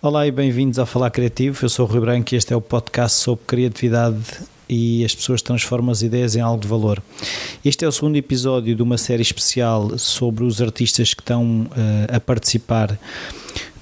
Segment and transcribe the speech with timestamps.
[0.00, 1.58] Olá e bem-vindos ao Falar Criativo.
[1.64, 4.22] Eu sou o Rui Branco e este é o podcast sobre criatividade
[4.68, 7.02] e as pessoas transformam as ideias em algo de valor.
[7.64, 12.14] Este é o segundo episódio de uma série especial sobre os artistas que estão uh,
[12.14, 12.96] a participar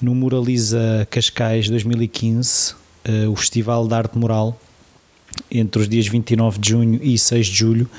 [0.01, 4.59] no Muraliza Cascais 2015, uh, eh, o Festival de Arte Mural,
[5.51, 7.91] entre os dias 29 de junho e 6 de julho.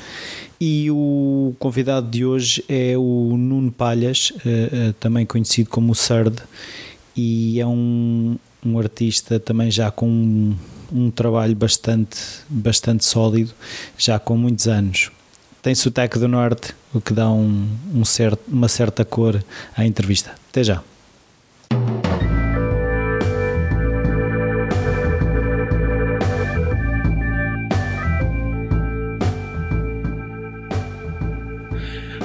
[0.59, 6.41] E o convidado de hoje é o Nuno Palhas, uh, também conhecido como o CERD,
[7.18, 10.55] e é um, um artista também já com um,
[10.93, 13.51] um trabalho bastante, bastante sólido,
[13.97, 15.11] já com muitos anos.
[15.64, 19.43] Tem sotaque do Norte, o que dá um, um certo, uma certa cor
[19.75, 20.36] à entrevista.
[20.50, 20.83] Até já.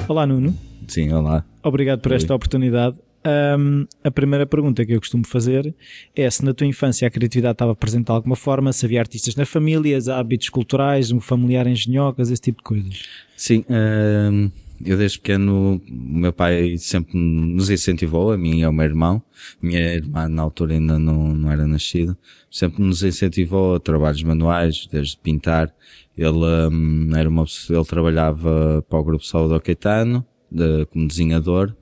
[0.07, 0.55] Olá, Nuno.
[0.87, 1.43] Sim, olá.
[1.63, 2.95] Obrigado por esta oportunidade.
[3.25, 5.73] Um, a primeira pergunta que eu costumo fazer
[6.13, 9.35] é se na tua infância a criatividade estava presente de alguma forma, se havia artistas
[9.35, 13.03] na família, hábitos culturais, um familiar em genhocas, esse tipo de coisas.
[13.37, 14.51] Sim, um,
[14.85, 19.21] eu desde pequeno, o meu pai sempre nos incentivou, a mim e ao meu irmão,
[19.61, 22.17] minha irmã na altura ainda não, não era nascida,
[22.51, 25.73] sempre nos incentivou a trabalhos manuais, desde pintar.
[26.17, 31.75] Ele, um, era uma, ele trabalhava para o grupo Saúde Caetano, de, como desenhador,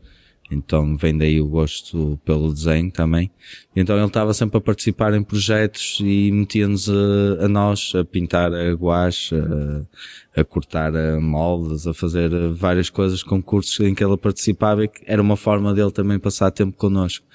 [0.52, 3.32] então vem daí o gosto pelo desenho também.
[3.74, 8.54] Então ele estava sempre a participar em projetos e metia-nos a, a, nós a pintar
[8.54, 14.18] a guache, a, a cortar a moldes, a fazer várias coisas, concursos em que ele
[14.18, 17.26] participava e que era uma forma dele também passar tempo connosco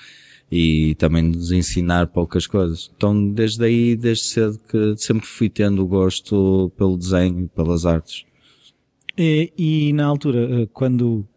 [0.52, 2.90] e também nos ensinar poucas coisas.
[2.94, 7.86] Então desde aí, desde cedo que sempre fui tendo o gosto pelo desenho e pelas
[7.86, 8.26] artes.
[9.16, 11.35] E, e na altura, quando te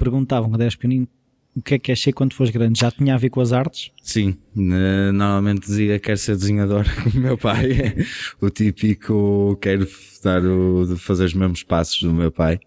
[0.00, 1.06] perguntavam quando eras pequenino
[1.54, 2.78] o que é que achei quando foste grande?
[2.80, 3.90] Já tinha a ver com as artes?
[4.02, 7.94] Sim, normalmente dizia quero ser desenhador como meu pai.
[8.40, 9.86] o típico quero
[10.22, 12.60] dar o, fazer os mesmos passos do meu pai.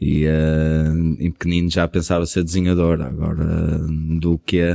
[0.00, 3.78] E uh, em pequenino já pensava ser desenhador, agora
[4.18, 4.74] do que é,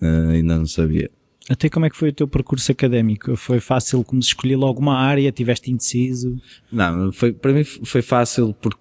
[0.00, 1.10] uh, ainda não sabia.
[1.50, 3.36] Até como é que foi o teu percurso académico?
[3.36, 5.30] Foi fácil como se escolher logo uma área?
[5.32, 6.40] Tiveste indeciso?
[6.70, 8.80] Não, foi, para mim foi fácil porque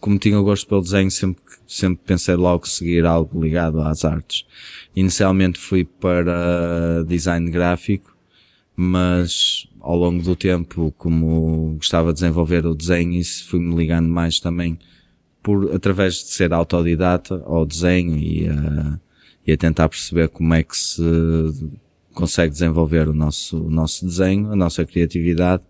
[0.00, 4.44] como tinha o gosto pelo desenho, sempre, sempre pensei logo seguir algo ligado às artes.
[4.94, 8.16] Inicialmente fui para design gráfico,
[8.76, 14.38] mas ao longo do tempo, como gostava de desenvolver o desenho, isso fui-me ligando mais
[14.38, 14.78] também
[15.42, 19.00] por, através de ser autodidata ao desenho e a,
[19.46, 21.02] e a tentar perceber como é que se
[22.12, 25.62] consegue desenvolver o nosso, o nosso desenho, a nossa criatividade.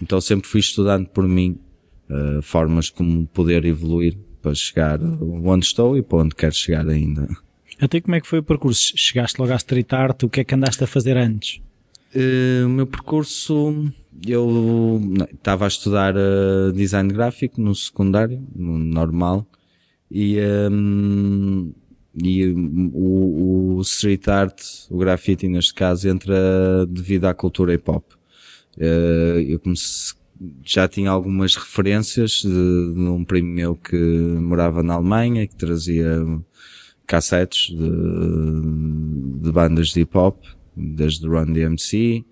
[0.00, 1.58] Então sempre fui estudando por mim
[2.10, 7.28] uh, formas como poder evoluir para chegar onde estou e para onde quero chegar ainda.
[7.80, 8.92] Até como é que foi o percurso?
[8.96, 11.60] Chegaste logo à street art, o que é que andaste a fazer antes?
[12.14, 13.92] Uh, o meu percurso,
[14.26, 15.00] eu
[15.32, 19.46] estava a estudar uh, design gráfico no secundário, no normal,
[20.10, 20.38] e,
[20.70, 21.72] um,
[22.14, 28.04] e o, o, street art, o graffiti neste caso, entra devido à cultura hip hop.
[28.78, 30.14] Uh, eu comecei,
[30.64, 36.22] já tinha algumas referências de, de, um primo meu que morava na Alemanha, que trazia
[37.06, 40.42] cassetes de, de bandas de hip hop,
[40.76, 42.24] desde Run DMC,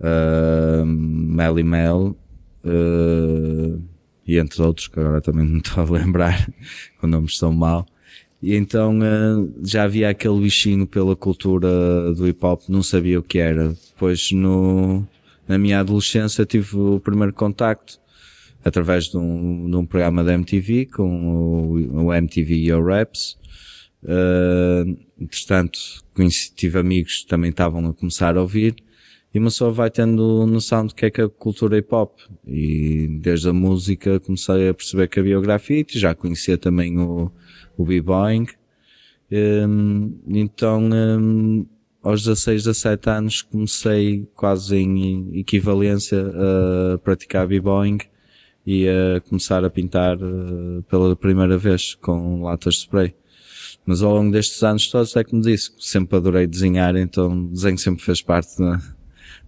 [0.00, 2.16] uh, Melly Mel,
[2.64, 3.82] uh,
[4.26, 6.52] e entre outros, que agora também não estou a lembrar,
[7.02, 7.86] o nomes são mal.
[8.40, 11.68] E então uh, já havia aquele bichinho pela cultura
[12.14, 13.70] do hip hop, não sabia o que era.
[13.70, 15.06] Depois no,
[15.48, 17.98] na minha adolescência tive o primeiro contacto
[18.64, 23.38] através de um, de um programa da MTV com o, o MTV Your Raps.
[24.02, 25.78] Uh, entretanto,
[26.14, 28.76] conheci, tive amigos que também estavam a começar a ouvir
[29.32, 32.18] e uma pessoa vai tendo noção do que é que é a cultura hip hop.
[32.46, 37.30] E desde a música comecei a perceber que havia o grafite, já conhecia também o,
[37.76, 38.46] o b-boying.
[39.30, 41.66] Um, então, um,
[42.08, 46.18] aos 16, 17 anos comecei quase em equivalência
[46.94, 47.98] a praticar b-boying
[48.66, 53.14] e a começar a pintar uh, pela primeira vez com latas de spray.
[53.84, 58.02] Mas ao longo destes anos todos é como disse, sempre adorei desenhar, então desenho sempre
[58.02, 58.80] fez parte da,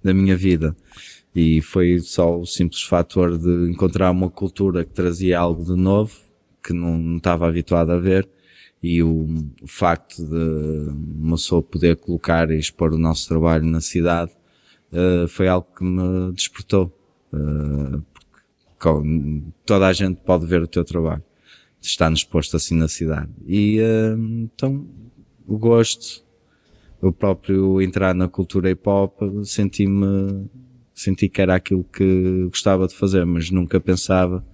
[0.05, 0.77] da minha vida.
[1.35, 6.15] E foi só o simples fator de encontrar uma cultura que trazia algo de novo,
[6.63, 8.29] que não estava habituado a ver,
[8.83, 9.27] e o,
[9.63, 14.33] o facto de uma pessoa poder colocar e expor o nosso trabalho na cidade
[14.93, 16.93] uh, foi algo que me despertou.
[17.33, 18.03] Uh,
[18.79, 18.89] porque
[19.67, 21.23] toda a gente pode ver o teu trabalho.
[21.81, 23.31] Está-nos posto assim na cidade.
[23.47, 24.87] E uh, então
[25.47, 26.25] o gosto
[27.03, 30.49] o próprio entrar na cultura hip hop, senti-me,
[30.95, 34.45] senti que era aquilo que gostava de fazer, mas nunca pensava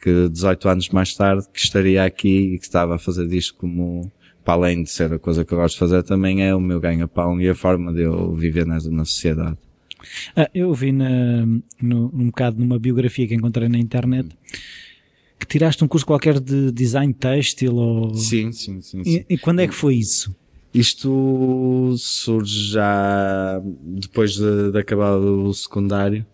[0.00, 4.10] que 18 anos mais tarde que estaria aqui e que estava a fazer disto como,
[4.44, 6.80] para além de ser a coisa que eu gosto de fazer, também é o meu
[6.80, 9.58] ganha-pão e a forma de eu viver na, na sociedade.
[10.34, 11.44] Ah, eu vi na,
[11.80, 14.30] no, um bocado numa biografia que encontrei na internet
[15.38, 18.14] que tiraste um curso qualquer de design têxtil ou...
[18.14, 19.02] Sim, sim, sim.
[19.02, 19.24] sim.
[19.28, 20.34] E, e quando é que foi isso?
[20.72, 26.24] Isto surge já depois de, de acabar o secundário.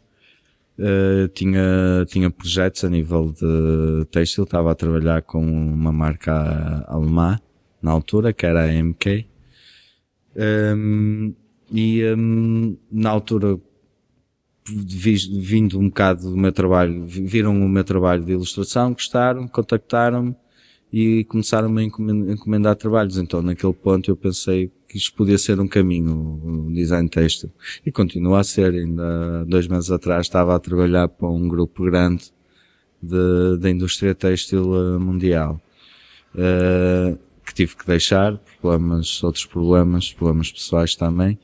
[0.78, 7.40] Uh, tinha, tinha projetos a nível de têxtil, estava a trabalhar com uma marca alemã
[7.80, 9.26] na altura, que era a MK.
[10.36, 11.34] Um,
[11.70, 13.58] e um, na altura,
[14.68, 20.36] vindo um bocado do meu trabalho, viram o meu trabalho de ilustração, gostaram, contactaram-me
[20.92, 23.18] e começaram-me a encomendar trabalhos.
[23.18, 27.50] Então, naquele ponto, eu pensei que isto podia ser um caminho, o design têxtil.
[27.84, 28.72] E continua a ser.
[28.72, 32.32] Ainda dois meses atrás estava a trabalhar para um grupo grande
[33.60, 35.60] da indústria têxtil eh, mundial.
[36.34, 41.38] Uh, que tive que deixar, problemas, outros problemas, problemas pessoais também.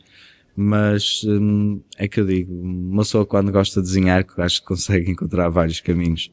[0.54, 5.08] Mas hum, é que eu digo, uma pessoa quando gosta de desenhar, acho que consegue
[5.12, 6.30] encontrar vários caminhos.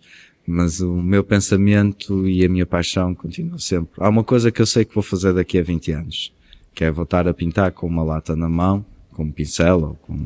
[0.51, 3.91] Mas o meu pensamento e a minha paixão continuam sempre.
[3.97, 6.33] Há uma coisa que eu sei que vou fazer daqui a 20 anos,
[6.73, 10.17] que é voltar a pintar com uma lata na mão, com um pincel ou com,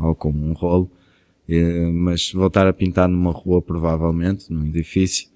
[0.00, 0.90] ou com um rolo,
[1.92, 5.28] mas voltar a pintar numa rua provavelmente, num edifício,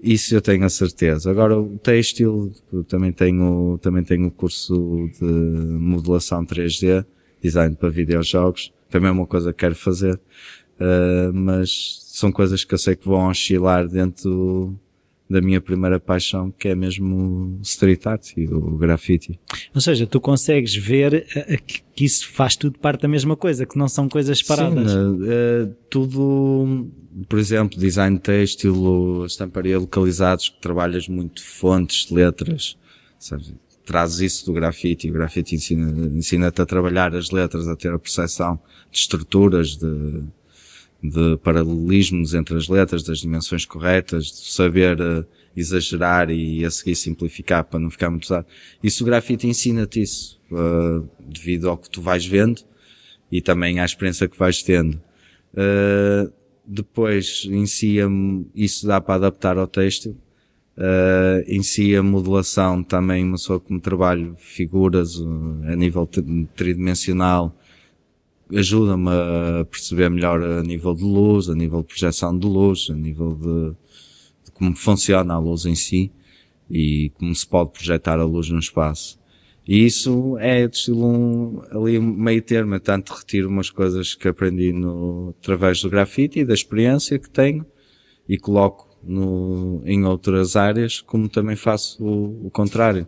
[0.00, 1.30] isso eu tenho a certeza.
[1.30, 2.50] Agora o têxtil,
[2.88, 7.04] também tenho, também tenho o curso de modelação 3D,
[7.42, 12.74] design para videojogos, também é uma coisa que quero fazer, uh, mas são coisas que
[12.74, 14.78] eu sei que vão oscilar dentro
[15.28, 19.38] da minha primeira paixão, que é mesmo o street art e o graffiti.
[19.74, 21.62] Ou seja, tu consegues ver uh,
[21.94, 24.90] que isso faz tudo parte da mesma coisa, que não são coisas separadas.
[24.90, 26.88] Sim, uh, tudo,
[27.28, 32.78] por exemplo, design têxtil, estamparia localizados, que trabalhas muito fontes, letras,
[33.18, 33.52] sabes?
[33.84, 37.98] trazes isso do grafite, o grafite ensina-te ensina a trabalhar as letras, a ter a
[37.98, 38.60] percepção
[38.90, 40.22] de estruturas, de,
[41.02, 45.24] de paralelismos entre as letras, das dimensões corretas, de saber uh,
[45.56, 48.46] exagerar e a seguir simplificar para não ficar muito pesado.
[48.82, 52.62] Isso o grafite ensina-te isso, uh, devido ao que tu vais vendo
[53.30, 55.00] e também à experiência que vais tendo.
[55.54, 56.32] Uh,
[56.66, 57.96] depois, em si,
[58.54, 60.16] isso dá para adaptar ao texto
[60.78, 65.20] Uh, em si a modelação também, uma pessoa como trabalho figuras
[65.66, 66.08] a nível
[66.54, 67.52] tridimensional,
[68.54, 72.94] ajuda-me a perceber melhor a nível de luz, a nível de projeção de luz, a
[72.94, 73.70] nível de,
[74.44, 76.10] de como funciona a luz em si
[76.70, 79.18] e como se pode projetar a luz no espaço.
[79.66, 84.72] E isso é de estilo um, ali meio termo, tanto retiro umas coisas que aprendi
[84.72, 87.66] no, através do grafite e da experiência que tenho
[88.26, 93.06] e coloco no, em outras áreas, como também faço o, o contrário.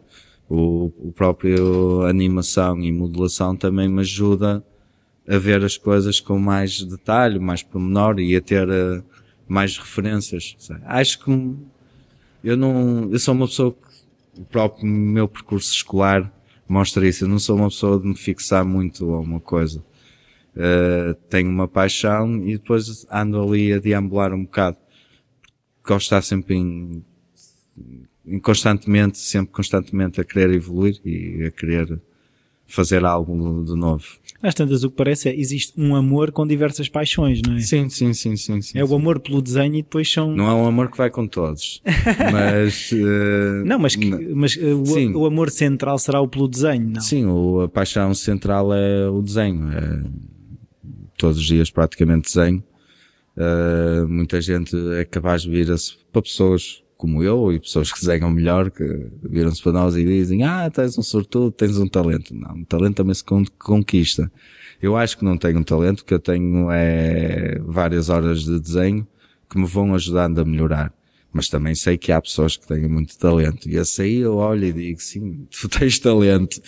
[0.48, 4.62] O, o próprio animação e modelação também me ajuda
[5.28, 9.04] a ver as coisas com mais detalhe, mais pormenor e a ter uh,
[9.46, 10.56] mais referências.
[10.84, 11.56] Acho que
[12.42, 16.32] eu não, eu sou uma pessoa que o próprio meu percurso escolar
[16.68, 17.24] mostra isso.
[17.24, 19.84] Eu não sou uma pessoa de me fixar muito a uma coisa.
[20.54, 24.76] Uh, tenho uma paixão e depois ando ali a deambular um bocado
[25.84, 27.04] gosto de estar sempre em,
[28.24, 32.00] em constantemente, sempre constantemente a querer evoluir e a querer
[32.70, 34.04] fazer algo de novo.
[34.42, 37.60] Às tantas, o que parece é existe um amor com diversas paixões, não é?
[37.60, 38.62] Sim, sim, sim, sim.
[38.62, 38.92] sim é sim.
[38.92, 40.34] o amor pelo desenho e depois são.
[40.34, 41.82] Não é um amor que vai com todos.
[42.32, 42.90] mas.
[42.92, 47.00] Uh, não, mas, que, mas uh, o, o, amor central será o pelo desenho, não?
[47.02, 49.70] Sim, o, a paixão central é o desenho.
[49.72, 50.02] É,
[51.18, 52.64] todos os dias praticamente desenho.
[53.36, 58.30] Uh, muita gente é capaz de vir-se para pessoas como eu e pessoas que desenham
[58.30, 58.84] melhor, que
[59.22, 62.34] viram-se para nós e dizem, ah, tens um sortudo, tens um talento.
[62.34, 64.30] Não, um talento também se conquista.
[64.82, 69.08] Eu acho que não tenho um talento, que eu tenho é várias horas de desenho
[69.48, 70.92] que me vão ajudando a melhorar.
[71.32, 73.66] Mas também sei que há pessoas que têm muito talento.
[73.66, 76.60] E esse aí eu olho e digo, sim, tu tens talento.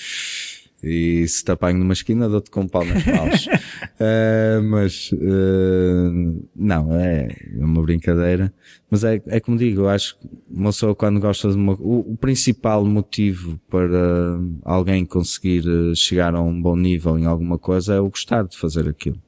[0.82, 3.46] E se te apanho numa esquina, dou-te com um pau nas mãos.
[3.46, 8.52] uh, mas, uh, não, é, é uma brincadeira.
[8.90, 12.12] Mas é, é como digo, eu acho que uma pessoa quando gosta de uma, o,
[12.12, 17.94] o principal motivo para alguém conseguir eh, chegar a um bom nível em alguma coisa
[17.94, 19.20] é o gostar de fazer aquilo.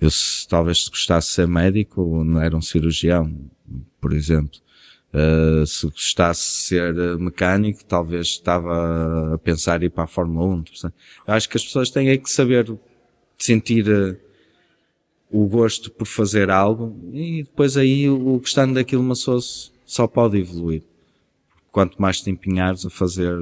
[0.00, 3.34] Eu se, talvez se gostasse de ser médico, não era um cirurgião,
[4.00, 4.58] por exemplo.
[5.12, 10.64] Uh, se gostasse de ser mecânico, talvez estava a pensar ir para a Fórmula 1.
[11.26, 12.72] Eu acho que as pessoas têm é que saber
[13.36, 14.16] sentir uh,
[15.30, 19.40] o gosto por fazer algo e depois aí o gostando daquilo uma pessoa
[19.84, 20.82] só pode evoluir.
[21.72, 23.32] Quanto mais te empenhares a fazer,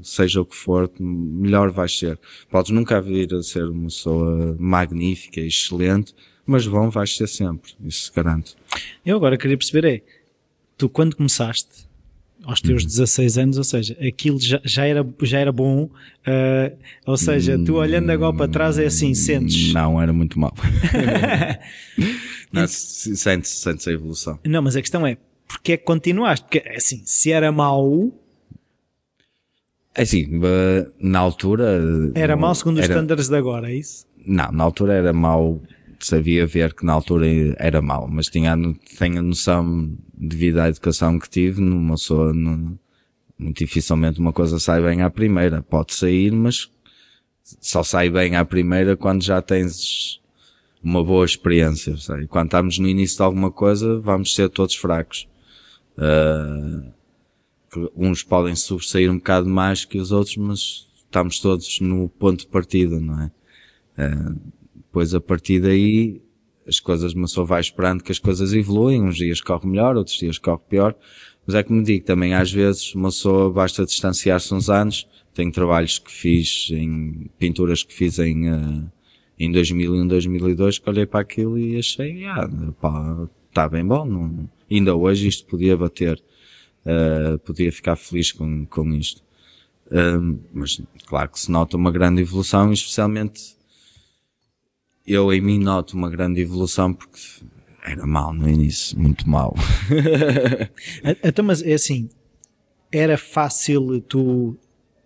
[0.00, 2.18] seja o que for, melhor vais ser.
[2.48, 7.72] Podes nunca vir a ser uma pessoa magnífica, excelente, mas bom vais ser sempre.
[7.84, 8.56] Isso garanto.
[9.04, 10.02] Eu agora queria perceber é,
[10.76, 11.86] tu quando começaste,
[12.44, 12.88] aos teus uhum.
[12.88, 17.74] 16 anos, ou seja, aquilo já, já, era, já era bom, uh, ou seja, tu
[17.74, 19.72] olhando agora para trás é assim, sentes?
[19.72, 20.54] Não, era muito mau.
[22.68, 24.38] sentes, sentes a evolução.
[24.44, 25.16] Não, mas a questão é,
[25.48, 26.44] porque é que continuaste?
[26.44, 28.12] Porque, assim, se era mau...
[29.94, 30.28] É assim,
[31.00, 31.80] na altura...
[32.14, 32.84] Era mau segundo era...
[32.84, 34.06] os estándares de agora, é isso?
[34.24, 35.60] Não, na altura era mau
[35.98, 37.26] sabia ver que na altura
[37.58, 38.54] era mau, mas tinha,
[38.98, 42.32] tenho a noção devido à educação que tive, numa pessoa,
[43.38, 45.62] muito dificilmente uma coisa sai bem à primeira.
[45.62, 46.70] Pode sair, mas
[47.60, 50.20] só sai bem à primeira quando já tens
[50.82, 51.96] uma boa experiência.
[51.98, 52.26] Sabe?
[52.26, 55.28] Quando estamos no início de alguma coisa, vamos ser todos fracos.
[55.98, 56.92] Uh,
[57.94, 62.46] uns podem sobressair um bocado mais que os outros, mas estamos todos no ponto de
[62.46, 63.30] partida, não é?
[63.98, 64.40] Uh,
[64.74, 66.22] depois a partir daí
[66.66, 70.16] as coisas, uma pessoa vai esperando que as coisas evoluem, uns dias corre melhor, outros
[70.16, 70.94] dias corre pior,
[71.46, 75.98] mas é como digo, também às vezes uma pessoa basta distanciar-se uns anos, tenho trabalhos
[75.98, 78.90] que fiz em, pinturas que fiz em, uh,
[79.38, 82.48] em 2001, 2002, que olhei para aquilo e achei, ah,
[82.80, 86.20] pá, está bem bom, não, ainda hoje isto podia bater,
[86.84, 89.24] uh, podia ficar feliz com, com isto.
[89.90, 93.55] Um, mas claro que se nota uma grande evolução, especialmente
[95.06, 97.20] eu em mim noto uma grande evolução porque
[97.84, 99.54] era mal no início, muito mal.
[101.22, 102.08] então, mas é assim,
[102.90, 104.58] era fácil tu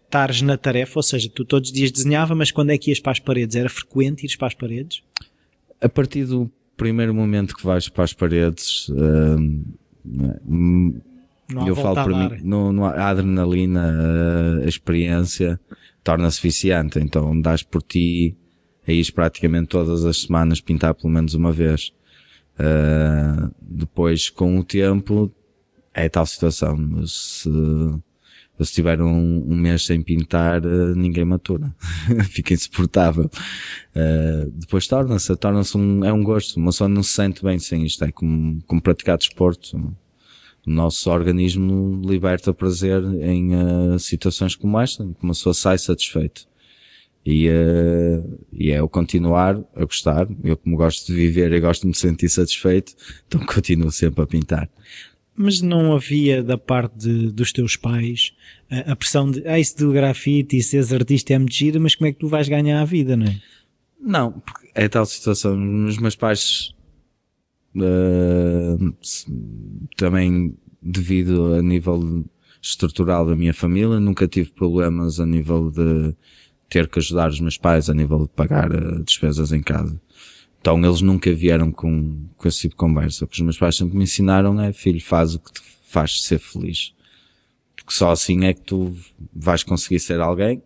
[0.07, 2.99] estares na tarefa, ou seja, tu todos os dias desenhava, mas quando é que ias
[2.99, 3.55] para as paredes?
[3.55, 5.03] Era frequente ires para as paredes?
[5.81, 9.63] A partir do primeiro momento que vais para as paredes, hum,
[11.67, 15.61] eu falo para mim, no, no, a adrenalina, a experiência
[16.03, 18.37] torna-se viciante, então dás por ti
[18.91, 21.93] é ir praticamente todas as semanas pintar pelo menos uma vez.
[22.59, 25.33] Uh, depois, com o tempo,
[25.95, 26.77] é tal situação.
[27.07, 27.51] Se,
[28.61, 31.75] se tiver um, um mês sem pintar, uh, ninguém matura.
[32.29, 33.31] Fica insuportável.
[33.95, 36.57] Uh, depois torna-se, torna-se um, é um gosto.
[36.59, 38.05] Uma pessoa não se sente bem sem isto.
[38.05, 39.77] É como, como praticar desporto.
[40.67, 46.50] O nosso organismo liberta prazer em uh, situações como esta, que uma pessoa sai satisfeito.
[47.25, 50.27] E, uh, e é o continuar a gostar.
[50.43, 52.95] Eu como gosto de viver e gosto de me sentir satisfeito,
[53.27, 54.71] então continuo sempre a pintar.
[55.37, 58.33] Mas não havia da parte de, dos teus pais
[58.71, 62.09] a, a, pressão de, ah, isso do grafite e seres artista é mentira, mas como
[62.09, 63.41] é que tu vais ganhar a vida, não é?
[64.01, 65.87] Não, porque é tal situação.
[65.87, 66.75] Os meus pais,
[67.77, 68.95] uh,
[69.97, 72.25] também devido a nível
[72.63, 76.15] estrutural da minha família, nunca tive problemas a nível de,
[76.71, 80.01] ter que ajudar os meus pais a nível de pagar uh, despesas em casa.
[80.61, 83.25] Então eles nunca vieram com, com esse tipo de conversa.
[83.25, 86.23] O que os meus pais sempre me ensinaram é, filho, faz o que te faz
[86.23, 86.95] ser feliz.
[87.75, 88.97] Porque só assim é que tu
[89.35, 90.63] vais conseguir ser alguém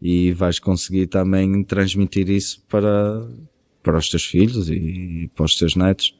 [0.00, 3.28] e vais conseguir também transmitir isso para,
[3.82, 6.16] para os teus filhos e, para os teus netos.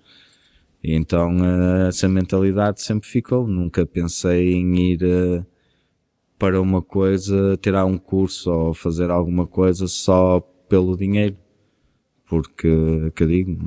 [0.82, 3.46] E então uh, essa mentalidade sempre ficou.
[3.46, 5.46] Nunca pensei em ir uh,
[6.44, 11.34] para uma coisa, tirar um curso ou fazer alguma coisa só pelo dinheiro.
[12.28, 12.68] Porque,
[13.16, 13.58] que eu digo,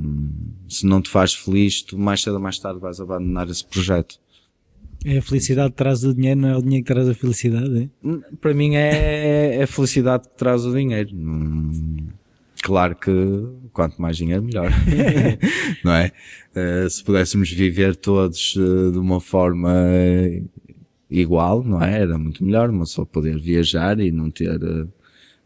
[0.68, 4.20] se não te faz feliz, tu mais cedo ou mais tarde vais abandonar esse projeto.
[5.04, 7.90] É a felicidade que traz o dinheiro, não é o dinheiro que traz a felicidade,
[8.04, 8.36] é?
[8.40, 11.10] Para mim é, é a felicidade que traz o dinheiro.
[12.62, 13.10] Claro que
[13.72, 14.70] quanto mais dinheiro, melhor.
[15.84, 16.12] não é?
[16.54, 19.72] Uh, se pudéssemos viver todos uh, de uma forma
[21.10, 22.02] igual, não é?
[22.02, 24.86] Era muito melhor, mas só poder viajar e não ter, eh,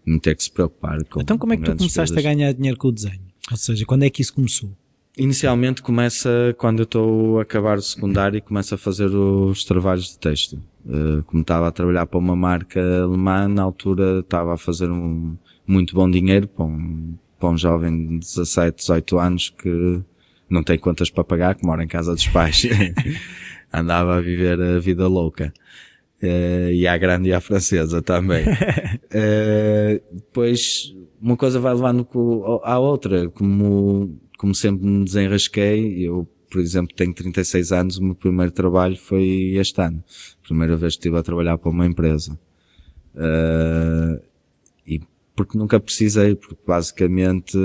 [0.04, 2.76] não ter que se preocupar com Então como é que tu começaste a ganhar dinheiro
[2.76, 3.20] com o desenho?
[3.50, 4.70] Ou seja, quando é que isso começou?
[5.16, 10.10] Inicialmente começa quando eu estou a acabar o secundário e começo a fazer os trabalhos
[10.10, 10.62] de texto.
[10.86, 15.36] Uh, como estava a trabalhar para uma marca alemã, na altura estava a fazer um
[15.66, 20.00] muito bom dinheiro para um, para um jovem de 17, 18 anos que
[20.48, 22.66] não tem contas para pagar, que mora em casa dos pais.
[23.72, 25.52] andava a viver a vida louca.
[26.22, 28.44] Uh, e à grande e à francesa também.
[28.44, 32.06] uh, depois, uma coisa vai levando
[32.62, 33.28] à outra.
[33.30, 38.94] Como, como sempre me desenrasquei, eu por exemplo, tenho 36 anos, o meu primeiro trabalho
[38.94, 40.04] foi este ano.
[40.42, 42.38] Primeira vez que estive a trabalhar para uma empresa.
[43.14, 44.22] Uh,
[44.86, 45.00] e
[45.34, 47.56] porque nunca precisei, porque basicamente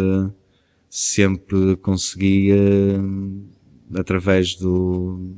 [0.89, 5.35] sempre consegui, uh, através do,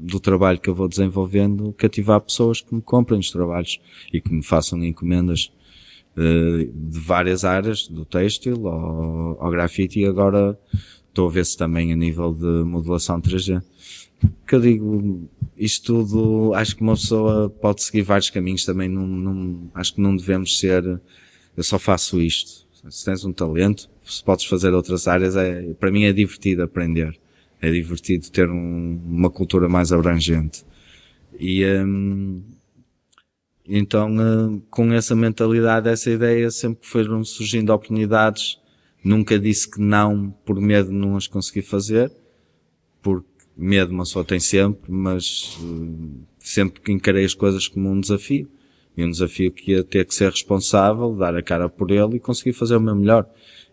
[0.00, 3.80] do trabalho que eu vou desenvolvendo, cativar pessoas que me comprem os trabalhos
[4.12, 5.52] e que me façam encomendas
[6.16, 10.58] uh, de várias áreas, do têxtil ao, ao grafite e agora
[11.10, 13.60] Estou a ver se também a nível de modulação 3D.
[14.46, 19.06] Que eu digo, isto tudo, acho que uma pessoa pode seguir vários caminhos também, não,
[19.06, 20.84] não, acho que não devemos ser,
[21.56, 22.64] eu só faço isto.
[22.88, 27.18] Se tens um talento, se podes fazer outras áreas, é, para mim é divertido aprender.
[27.60, 30.64] É divertido ter um, uma cultura mais abrangente.
[31.38, 32.42] E, hum,
[33.66, 38.60] então, hum, com essa mentalidade, essa ideia, sempre foram surgindo oportunidades
[39.02, 42.12] Nunca disse que não por medo de não as conseguir fazer,
[43.00, 43.26] porque
[43.56, 48.48] medo uma só tem sempre, mas uh, sempre que encarei as coisas como um desafio.
[48.96, 52.20] E um desafio que ia ter que ser responsável, dar a cara por ele e
[52.20, 53.26] conseguir fazer o meu melhor.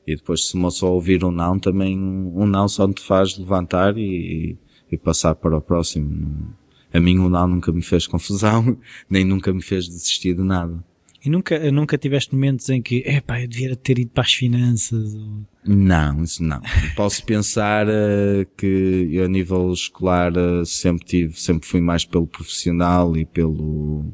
[0.08, 3.98] E depois se uma só ouvir um não, também um não só te faz levantar
[3.98, 4.58] e,
[4.90, 6.56] e passar para o próximo.
[6.94, 8.78] A mim um não nunca me fez confusão,
[9.10, 10.82] nem nunca me fez desistir de nada.
[11.26, 15.14] E nunca, nunca tiveste momentos em que, epá, eu devia ter ido para as finanças?
[15.14, 15.46] Ou...
[15.66, 16.62] Não, isso não.
[16.96, 22.28] Posso pensar uh, que eu a nível escolar uh, sempre tive, sempre fui mais pelo
[22.28, 24.06] profissional e pelo,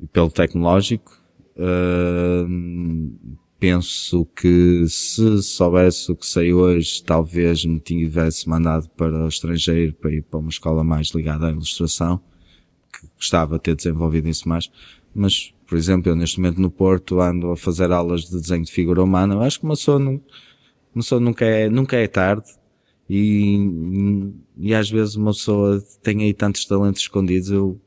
[0.00, 1.22] e pelo tecnológico.
[1.56, 9.28] Uh, penso que se soubesse o que sei hoje, talvez me tivesse mandado para o
[9.28, 12.20] estrangeiro para ir para uma escola mais ligada à ilustração,
[12.92, 14.70] que gostava de ter desenvolvido isso mais,
[15.14, 18.70] mas por exemplo, eu neste momento no Porto ando a fazer aulas de desenho de
[18.70, 19.34] figura humana.
[19.34, 20.12] Eu acho que uma pessoa, não,
[20.94, 22.46] uma pessoa nunca, é, nunca é tarde
[23.10, 27.50] e, e às vezes uma pessoa tem aí tantos talentos escondidos.
[27.50, 27.80] Eu,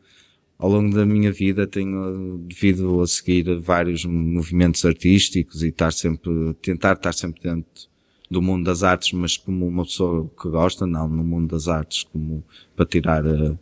[0.59, 6.53] ao longo da minha vida, tenho, devido a seguir vários movimentos artísticos e estar sempre,
[6.61, 7.87] tentar estar sempre dentro
[8.29, 12.03] do mundo das artes, mas como uma pessoa que gosta, não no mundo das artes,
[12.03, 12.43] como
[12.75, 13.57] para tirar uh,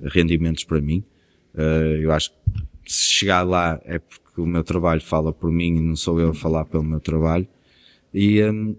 [0.00, 1.04] rendimentos para mim.
[1.54, 5.76] Uh, eu acho que se chegar lá é porque o meu trabalho fala por mim
[5.76, 7.48] e não sou eu a falar pelo meu trabalho.
[8.14, 8.76] E um,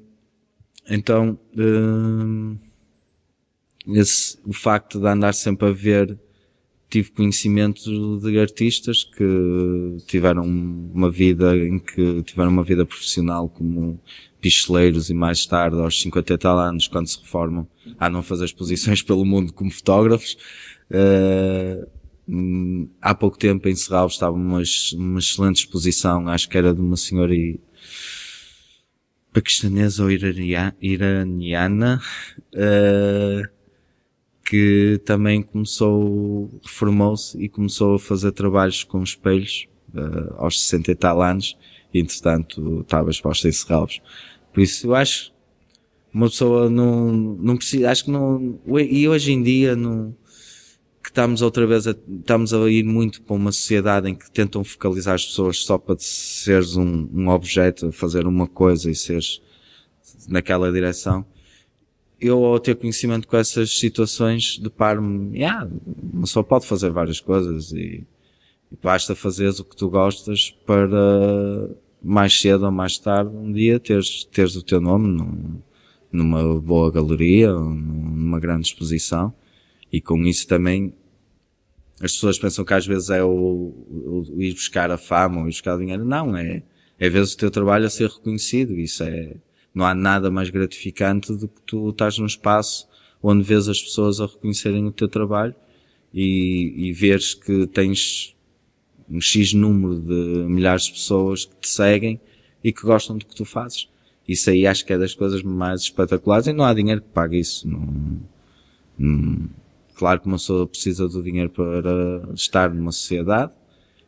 [0.89, 2.57] então um,
[3.86, 6.17] esse, o facto de andar sempre a ver
[6.89, 14.02] tive conhecimento de artistas que tiveram uma vida em que tiveram uma vida profissional como
[14.41, 17.67] picheleiros e mais tarde aos 50 e tal anos quando se reformam
[17.99, 20.36] a não fazer exposições pelo mundo como fotógrafos.
[20.89, 21.88] Uh,
[23.02, 24.62] há pouco tempo em Serralves estava uma,
[24.93, 27.60] uma excelente exposição, acho que era de uma senhora e,
[29.32, 32.02] paquistanesa ou iraniana,
[32.56, 33.58] uh,
[34.49, 40.95] que também começou, reformou-se e começou a fazer trabalhos com espelhos uh, aos 60 e
[40.95, 41.55] tal anos,
[41.93, 44.01] e entretanto estava exposta em Serralves.
[44.51, 45.31] Por isso eu acho
[46.12, 50.15] uma pessoa não, não precisa, acho que não, e hoje em dia não,
[51.03, 54.63] que estamos outra vez a, estamos a ir muito para uma sociedade em que tentam
[54.63, 59.39] focalizar as pessoas só para seres um, um objeto, fazer uma coisa e seres
[60.27, 61.23] naquela direção.
[62.19, 65.69] Eu, ao ter conhecimento com essas situações, deparo-me, yeah,
[66.25, 68.05] só pode fazer várias coisas e,
[68.71, 71.69] e basta fazeres o que tu gostas para
[72.01, 75.62] mais cedo ou mais tarde, um dia, teres, teres o teu nome num,
[76.12, 79.34] numa boa galeria, numa grande exposição.
[79.91, 80.93] E com isso também
[82.01, 85.43] as pessoas pensam que às vezes é o, o, o ir buscar a fama ou
[85.47, 86.05] ir buscar o dinheiro.
[86.05, 86.63] Não, é,
[86.97, 88.73] é vezes o teu trabalho a ser reconhecido.
[88.77, 89.36] Isso é,
[89.79, 92.87] não há nada mais gratificante do que tu estás num espaço
[93.23, 95.55] onde vês as pessoas a reconhecerem o teu trabalho
[96.13, 98.35] e, e veres que tens
[99.09, 102.19] um X número de milhares de pessoas que te seguem
[102.63, 103.89] e que gostam do que tu fazes.
[104.27, 107.39] Isso aí acho que é das coisas mais espetaculares e não há dinheiro que pague
[107.39, 107.67] isso.
[107.67, 108.19] Não,
[108.97, 109.49] não,
[109.95, 113.51] Claro que uma pessoa precisa do dinheiro para estar numa sociedade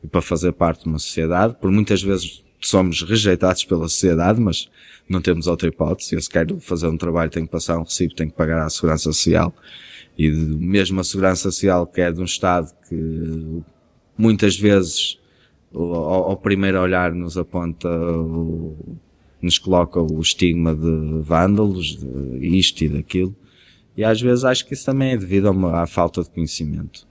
[0.02, 1.56] e para fazer parte de uma sociedade.
[1.60, 4.70] Por muitas vezes somos rejeitados pela sociedade, mas
[5.12, 6.16] não temos outra hipótese.
[6.16, 8.70] Eu se quero fazer um trabalho tenho que passar um recibo, tenho que pagar à
[8.70, 9.54] Segurança Social.
[10.18, 13.62] E mesmo a Segurança Social que é de um Estado que
[14.18, 15.18] muitas vezes
[15.74, 18.98] ao, ao primeiro olhar nos aponta o,
[19.42, 23.36] nos coloca o estigma de vândalos, de isto e daquilo.
[23.96, 27.08] E às vezes acho que isso também é devido a uma, à falta de conhecimento.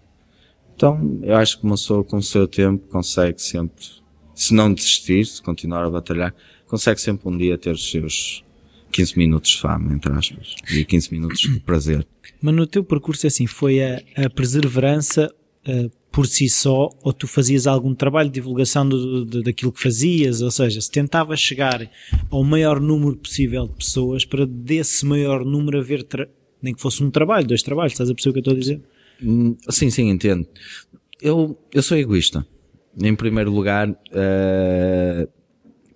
[0.75, 3.85] Então, eu acho que uma pessoa com o seu tempo consegue sempre,
[4.35, 6.35] se não desistir, se continuar a batalhar,
[6.71, 8.45] consegue sempre um dia ter os seus
[8.93, 12.07] 15 minutos de fama, entre aspas, e 15 minutos de prazer.
[12.41, 15.35] Mas no teu percurso, assim, foi a, a perseverança
[15.69, 19.83] uh, por si só, ou tu fazias algum trabalho de divulgação do, do, daquilo que
[19.83, 20.43] fazias?
[20.43, 21.91] Ou seja, se tentavas chegar
[22.31, 26.07] ao maior número possível de pessoas para desse maior número haver,
[26.63, 28.61] nem que fosse um trabalho, dois trabalhos, estás a perceber o que eu estou a
[28.61, 28.81] dizer?
[29.23, 30.47] Hum, sim, sim, entendo.
[31.21, 32.47] Eu, eu sou egoísta.
[33.01, 35.29] Em primeiro lugar, uh,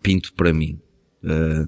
[0.04, 0.78] pinto para mim.
[1.24, 1.66] Uh,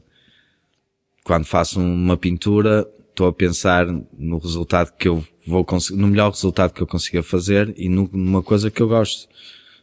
[1.25, 6.31] quando faço uma pintura, estou a pensar no resultado que eu vou conseguir, no melhor
[6.31, 9.27] resultado que eu consiga fazer e numa coisa que eu gosto.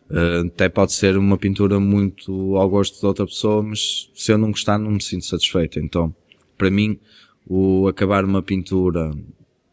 [0.09, 4.37] Uh, até pode ser uma pintura muito ao gosto de outra pessoa, mas se eu
[4.37, 5.79] não gostar, não me sinto satisfeito.
[5.79, 6.15] Então,
[6.55, 6.99] para mim,
[7.47, 9.11] o acabar uma pintura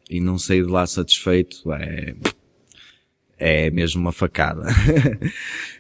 [0.09, 2.15] e não sair de lá satisfeito é,
[3.39, 4.65] é mesmo uma facada.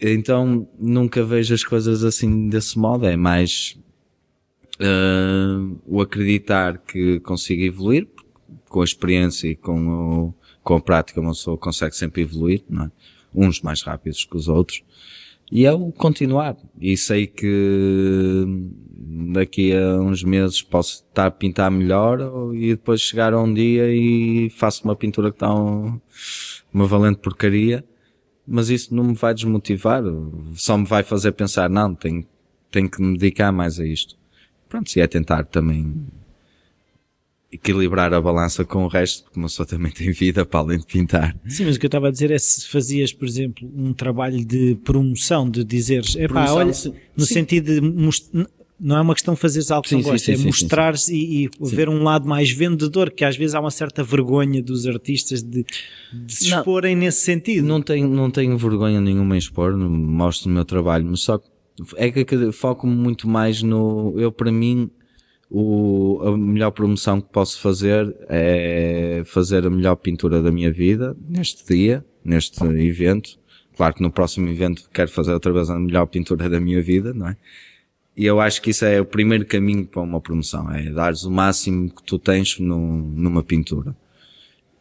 [0.00, 3.78] então, nunca vejo as coisas assim desse modo, é mais
[4.80, 8.08] uh, o acreditar que consigo evoluir,
[8.68, 12.84] com a experiência e com, o, com a prática uma pessoa consegue sempre evoluir, não
[12.84, 12.90] é?
[13.34, 14.82] Uns mais rápidos que os outros.
[15.52, 16.56] E é o continuar.
[16.80, 18.44] E sei que
[19.32, 22.20] daqui a uns meses posso estar a pintar melhor
[22.54, 26.00] e depois chegar a um dia e faço uma pintura que está um,
[26.72, 27.84] uma valente porcaria.
[28.50, 30.02] Mas isso não me vai desmotivar.
[30.56, 32.26] Só me vai fazer pensar, não, tenho,
[32.70, 34.20] tenho que me dedicar mais a isto
[34.70, 35.92] pronto, se é tentar também
[37.52, 40.86] equilibrar a balança com o resto, porque uma pessoa também tem vida para além de
[40.86, 41.36] pintar.
[41.48, 44.42] Sim, mas o que eu estava a dizer é se fazias, por exemplo, um trabalho
[44.44, 46.68] de promoção, de dizeres, é pá, olha,
[47.16, 47.34] no sim.
[47.34, 47.80] sentido de
[48.80, 51.50] não é uma questão de fazeres algo que sim, não gostas, é mostrares e, e
[51.66, 55.66] ver um lado mais vendedor, que às vezes há uma certa vergonha dos artistas de,
[56.12, 57.66] de se não, exporem nesse sentido.
[57.66, 61.50] Não tenho, não tenho vergonha nenhuma em expor, mostro o meu trabalho, mas só que
[61.96, 64.90] é que foco muito mais no, eu para mim,
[65.50, 71.16] o, a melhor promoção que posso fazer é fazer a melhor pintura da minha vida
[71.28, 73.38] neste dia, neste evento.
[73.76, 77.12] Claro que no próximo evento quero fazer outra vez a melhor pintura da minha vida,
[77.12, 77.36] não é?
[78.16, 81.30] E eu acho que isso é o primeiro caminho para uma promoção, é dares o
[81.30, 83.96] máximo que tu tens no, numa pintura.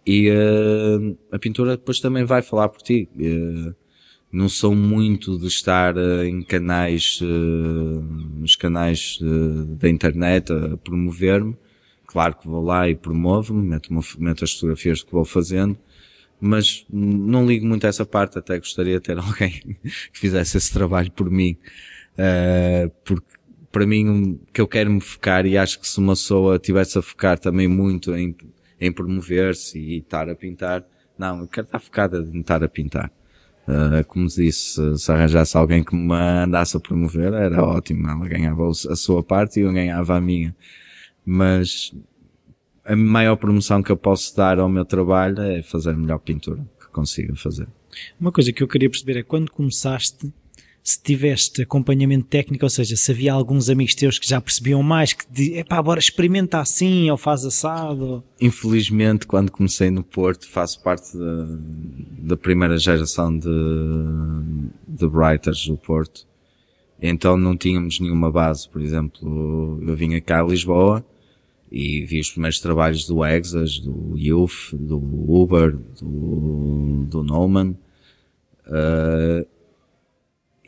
[0.05, 3.07] E uh, a pintura depois também vai falar por ti.
[3.15, 3.75] Uh,
[4.31, 9.19] não sou muito de estar uh, em canais, nos canais
[9.79, 11.55] da internet a promover-me.
[12.07, 15.77] Claro que vou lá e promovo-me, meto, meto as fotografias que vou fazendo,
[16.41, 19.77] mas não ligo muito a essa parte, até gostaria de ter alguém
[20.11, 21.55] que fizesse esse trabalho por mim.
[23.03, 23.39] Porque
[23.71, 26.97] para mim, o que eu quero me focar, e acho que se uma pessoa tivesse
[26.97, 28.35] a focar também muito em,
[28.79, 30.83] em promover-se e estar a pintar,
[31.17, 33.11] não, eu quero estar focada em estar a pintar.
[33.67, 38.09] Uh, como disse, se arranjasse alguém que me andasse a promover, era ótimo.
[38.09, 40.55] Ela ganhava a sua parte e eu ganhava a minha.
[41.23, 41.93] Mas
[42.83, 46.65] a maior promoção que eu posso dar ao meu trabalho é fazer a melhor pintura
[46.79, 47.67] que consiga fazer.
[48.19, 50.33] Uma coisa que eu queria perceber é quando começaste,
[50.83, 55.13] se tiveste acompanhamento técnico, ou seja, se havia alguns amigos teus que já percebiam mais,
[55.13, 58.23] que diziam, pá, bora experimenta assim, ou faz assado.
[58.41, 61.45] Infelizmente, quando comecei no Porto, faço parte da,
[62.19, 63.49] da primeira geração de,
[64.87, 66.27] de writers do Porto.
[67.01, 71.05] Então não tínhamos nenhuma base, por exemplo, eu vinha cá a Lisboa
[71.71, 77.75] e vi os primeiros trabalhos do Exas, do Youth, do Uber, do, do Noman.
[78.65, 79.47] Uh,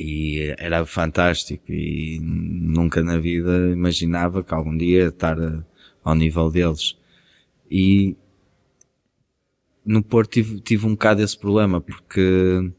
[0.02, 5.64] e era fantástico e nunca na vida imaginava que algum dia estar a,
[6.04, 6.98] ao nível deles.
[7.70, 8.16] E
[9.86, 12.72] no Porto tive, tive um bocado esse problema porque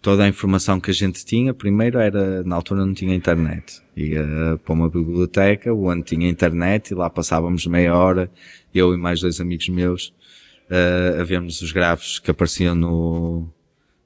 [0.00, 3.82] toda a informação que a gente tinha, primeiro era, na altura não tinha internet.
[3.94, 8.30] Ia para uma biblioteca onde tinha internet e lá passávamos meia hora,
[8.74, 10.14] eu e mais dois amigos meus,
[10.70, 13.52] uh, a vermos os grafos que apareciam no,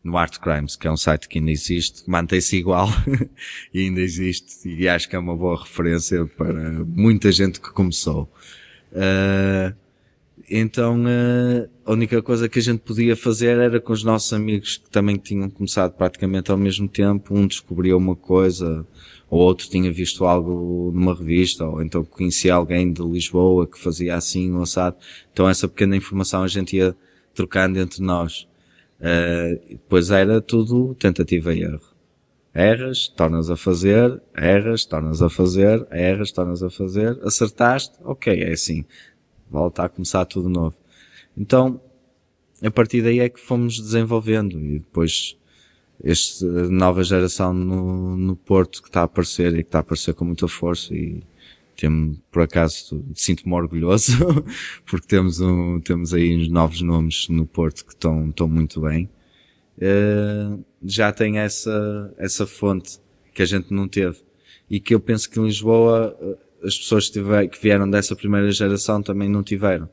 [0.02, 2.88] no Art Crimes, que é um site que ainda existe, mantém-se igual
[3.72, 8.28] e ainda existe e acho que é uma boa referência para muita gente que começou.
[8.92, 9.74] Uh,
[10.50, 14.76] então uh, a única coisa que a gente podia fazer era com os nossos amigos
[14.76, 18.86] que também tinham começado praticamente ao mesmo tempo, um descobria uma coisa,
[19.30, 24.16] ou outro tinha visto algo numa revista, ou então conhecia alguém de Lisboa que fazia
[24.16, 24.96] assim, ou assado.
[25.32, 26.94] Então essa pequena informação a gente ia
[27.34, 28.46] trocando entre nós.
[29.02, 31.92] Uh, depois era tudo tentativa e erro.
[32.54, 38.52] Erras, tornas a fazer, erras, tornas a fazer, erras, tornas a fazer, acertaste, ok, é
[38.52, 38.84] assim.
[39.50, 40.76] Volta a começar tudo novo.
[41.36, 41.80] Então,
[42.62, 45.36] a partir daí é que fomos desenvolvendo e depois
[46.04, 50.14] esta nova geração no, no Porto que está a aparecer e que está a aparecer
[50.14, 51.22] com muita força e
[51.76, 54.12] Temos, por acaso, sinto-me orgulhoso,
[54.86, 59.08] porque temos um, temos aí novos nomes no Porto que estão, estão muito bem.
[59.78, 62.98] Uh, já tem essa, essa fonte
[63.34, 64.18] que a gente não teve.
[64.70, 68.16] E que eu penso que em Lisboa, eh, as pessoas que, tiver, que vieram dessa
[68.16, 69.88] primeira geração também não tiveram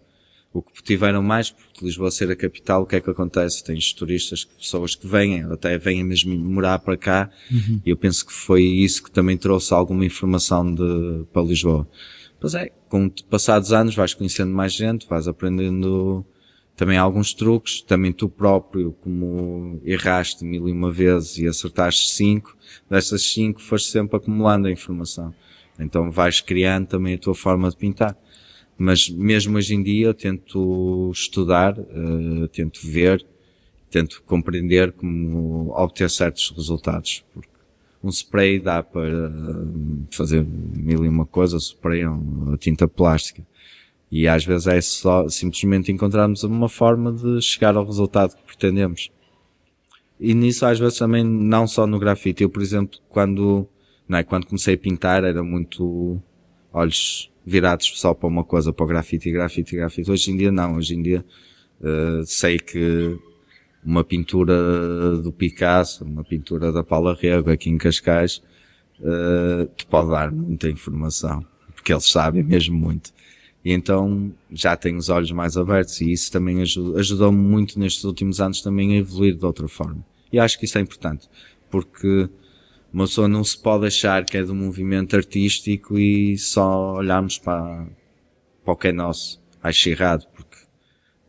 [0.52, 3.64] o que tiveram mais, porque Lisboa ser a capital, o que é que acontece?
[3.64, 7.82] Tens turistas, pessoas que vêm, até vêm mesmo morar para cá, uhum.
[7.86, 11.88] e eu penso que foi isso que também trouxe alguma informação de, para Lisboa.
[12.40, 16.26] Pois é, com passados anos vais conhecendo mais gente, vais aprendendo
[16.76, 22.56] também alguns truques, também tu próprio, como erraste mil e uma vezes e acertaste cinco,
[22.90, 25.36] dessas cinco foste sempre acumulando a informação.
[25.78, 28.18] Então vais criando também a tua forma de pintar.
[28.80, 33.26] Mas mesmo hoje em dia eu tento estudar, uh, tento ver,
[33.92, 37.26] tento compreender como obter certos resultados.
[37.34, 37.50] Porque
[38.02, 39.34] um spray dá para
[40.12, 43.46] fazer mil e uma coisas, spray é uma tinta plástica.
[44.10, 49.12] E às vezes é só simplesmente encontrarmos uma forma de chegar ao resultado que pretendemos.
[50.18, 52.44] E nisso às vezes também não só no grafite.
[52.44, 53.68] Eu, por exemplo, quando,
[54.08, 56.18] não é, quando comecei a pintar era muito
[56.72, 60.12] olhos virados só para uma coisa, para o grafite, grafite, grafite.
[60.12, 61.26] Hoje em dia não, hoje em dia
[61.82, 63.18] uh, sei que
[63.84, 68.42] uma pintura do Picasso, uma pintura da Paula Rego aqui em Cascais,
[69.00, 73.12] uh, te pode dar muita informação, porque eles sabem mesmo muito.
[73.64, 78.40] E então já tenho os olhos mais abertos e isso também ajudou-me muito nestes últimos
[78.40, 80.06] anos também a evoluir de outra forma.
[80.32, 81.28] E acho que isso é importante,
[81.70, 82.30] porque
[82.91, 87.88] uma pessoa não se pode achar que é do movimento artístico e só olharmos para,
[88.63, 89.41] para o que é nosso.
[89.62, 90.58] Acho errado, porque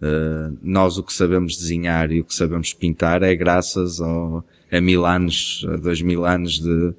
[0.03, 4.81] uh, nós o que sabemos desenhar e o que sabemos pintar é graças ao, a
[4.81, 6.95] mil anos, a dois mil anos de,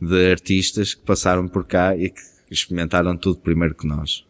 [0.00, 2.20] de artistas que passaram por cá e que
[2.50, 4.26] experimentaram tudo primeiro que nós.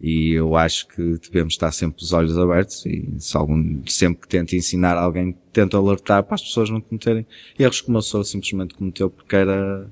[0.00, 4.28] E eu acho que devemos estar sempre os olhos abertos e se algum, sempre que
[4.28, 7.26] tento ensinar alguém, tento alertar para as pessoas não cometerem
[7.58, 9.90] erros como eu sou simplesmente cometeu porque era,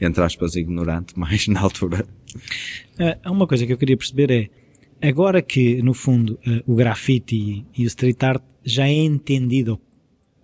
[0.00, 2.04] entre aspas, ignorante mais na altura.
[2.98, 4.50] Uh, uma coisa que eu queria perceber
[5.00, 8.92] é, agora que, no fundo, uh, o grafite e, e o street art já é
[8.92, 9.80] entendido,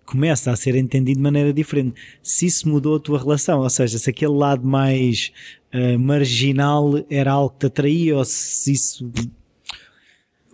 [0.07, 2.01] começa a ser entendido de maneira diferente.
[2.23, 5.33] Se isso mudou a tua relação, ou seja, se aquele lado mais
[5.75, 9.11] uh, marginal era algo que te atraía ou se isso.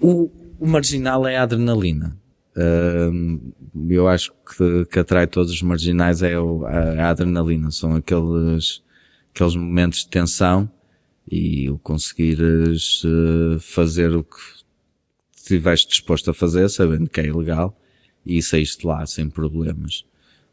[0.00, 2.16] O, o marginal é a adrenalina.
[2.56, 3.52] Uh,
[3.88, 7.70] eu acho que, que atrai todos os marginais é o, a, a, adrenalina.
[7.70, 8.82] São aqueles,
[9.34, 10.70] aqueles momentos de tensão
[11.30, 14.36] e o conseguires uh, fazer o que
[15.36, 17.78] estiveste disposto a fazer, sabendo que é ilegal,
[18.24, 20.04] e saíste lá sem problemas.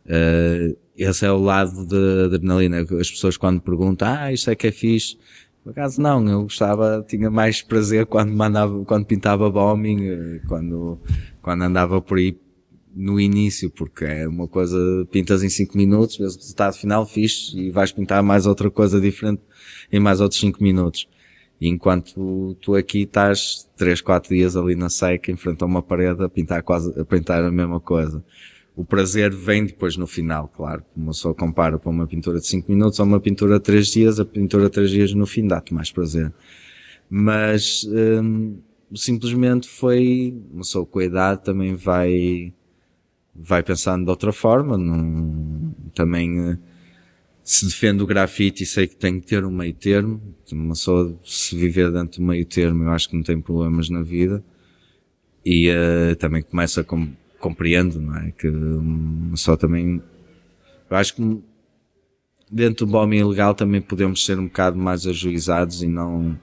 [0.05, 2.81] Uh, esse é o lado da adrenalina.
[2.81, 5.17] As pessoas quando perguntam, ah, isto é que é fixe.
[5.63, 10.99] Por acaso não, eu gostava, tinha mais prazer quando mandava, quando pintava bombing, eh, quando,
[11.41, 12.37] quando andava por aí
[12.95, 14.77] no início, porque é uma coisa,
[15.11, 19.01] pintas em 5 minutos, vês o resultado final fixe e vais pintar mais outra coisa
[19.01, 19.41] diferente
[19.91, 21.09] em mais outros 5 minutos.
[21.59, 26.23] Enquanto tu aqui estás 3, 4 dias ali na seca, em frente a uma parede
[26.23, 28.23] a pintar quase, a pintar a mesma coisa
[28.75, 30.83] o prazer vem depois no final, claro.
[30.95, 34.19] Uma só compara para uma pintura de 5 minutos ou uma pintura de 3 dias,
[34.19, 36.33] a pintura de 3 dias no fim dá-te mais prazer.
[37.09, 38.57] Mas, hum,
[38.93, 42.53] simplesmente foi, uma só com a idade também vai,
[43.33, 46.57] vai pensando de outra forma, não, também, eh,
[47.43, 50.19] se defende o grafite e sei que tem que ter um meio termo,
[50.51, 54.01] uma só se viver dentro do meio termo eu acho que não tem problemas na
[54.01, 54.43] vida.
[55.45, 57.07] E uh, também começa com
[57.39, 58.31] compreendo, não é?
[58.31, 60.01] Que hum, só também,
[60.89, 61.43] eu acho que
[62.51, 66.37] dentro do bombing ilegal também podemos ser um bocado mais ajuizados e não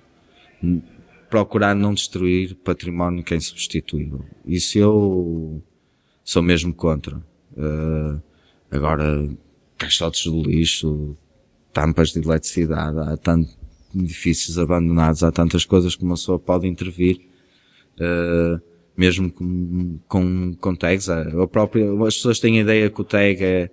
[1.30, 4.24] procurar não destruir património que é insubstituível.
[4.44, 5.62] Isso eu
[6.22, 7.16] sou mesmo contra.
[7.56, 8.20] Uh,
[8.70, 9.28] agora,
[9.78, 11.16] caixotes de lixo,
[11.72, 13.56] tampas de eletricidade, há tantos
[13.94, 17.20] edifícios abandonados, há tantas coisas que uma pessoa pode intervir.
[17.94, 18.60] Uh,
[18.96, 21.08] mesmo com, com, com tags.
[21.08, 23.70] A própria, as pessoas têm a ideia que o tag é,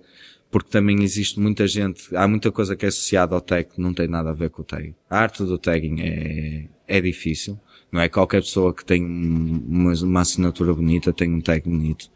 [0.50, 3.94] porque também existe muita gente, há muita coisa que é associada ao tag que não
[3.94, 4.94] tem nada a ver com o tag.
[5.08, 7.58] A arte do tagging é, é difícil.
[7.92, 12.10] Não é qualquer pessoa que tem uma, uma assinatura bonita tem um tag bonito.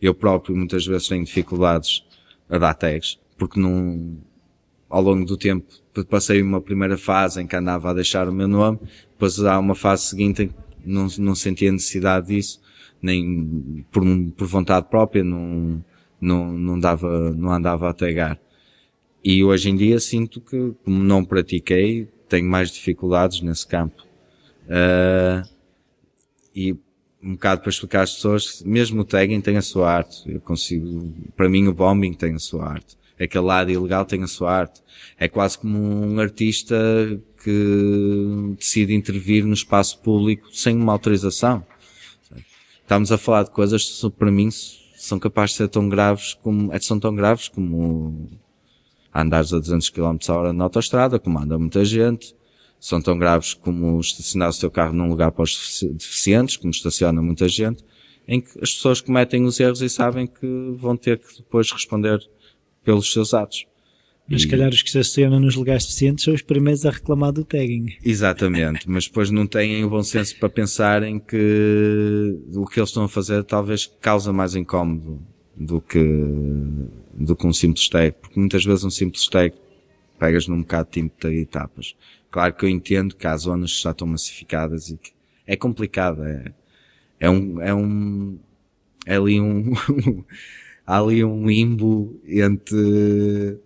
[0.00, 2.04] Eu próprio muitas vezes tenho dificuldades
[2.48, 4.18] a dar tags, porque não,
[4.88, 5.66] ao longo do tempo
[6.08, 8.78] passei uma primeira fase em que andava a deixar o meu nome,
[9.10, 10.54] depois há uma fase seguinte em que
[10.86, 12.60] não, não sentia necessidade disso,
[13.02, 14.02] nem por,
[14.36, 15.84] por vontade própria, não,
[16.20, 18.38] não, não dava, não andava a tagar.
[19.22, 24.06] E hoje em dia sinto que, como não pratiquei, tenho mais dificuldades nesse campo.
[24.66, 25.46] Uh,
[26.54, 26.72] e
[27.22, 30.30] um bocado para explicar às pessoas, mesmo o tagging tem a sua arte.
[30.30, 32.96] Eu consigo, para mim o bombing tem a sua arte.
[33.18, 34.82] Aquele lado ilegal tem a sua arte.
[35.18, 36.76] É quase como um artista
[37.46, 41.64] que decide intervir no espaço público sem uma autorização.
[42.82, 46.72] Estamos a falar de coisas que para mim são capazes de ser tão graves como,
[46.72, 48.28] é, são tão graves como
[49.14, 52.34] andares a 200 km a hora na autostrada, como anda muita gente,
[52.80, 57.22] são tão graves como estacionar o seu carro num lugar para os deficientes, como estaciona
[57.22, 57.84] muita gente,
[58.26, 62.18] em que as pessoas cometem os erros e sabem que vão ter que depois responder
[62.82, 63.66] pelos seus atos.
[64.28, 67.44] Mas se calhar os que estacionam nos lugares deficientes são os primeiros a reclamar do
[67.44, 67.94] tagging.
[68.04, 73.04] Exatamente, mas depois não têm o bom senso para pensarem que o que eles estão
[73.04, 75.22] a fazer talvez causa mais incómodo
[75.56, 76.02] do que,
[77.14, 79.54] do que um simples tag, porque muitas vezes um simples tag
[80.18, 81.94] pegas num bocado de tempo de etapas.
[82.30, 85.12] Claro que eu entendo que há zonas que já estão massificadas e que
[85.46, 86.52] é complicado, é,
[87.20, 88.38] é um, é um,
[89.06, 89.72] é ali um,
[90.84, 93.60] há ali um limbo entre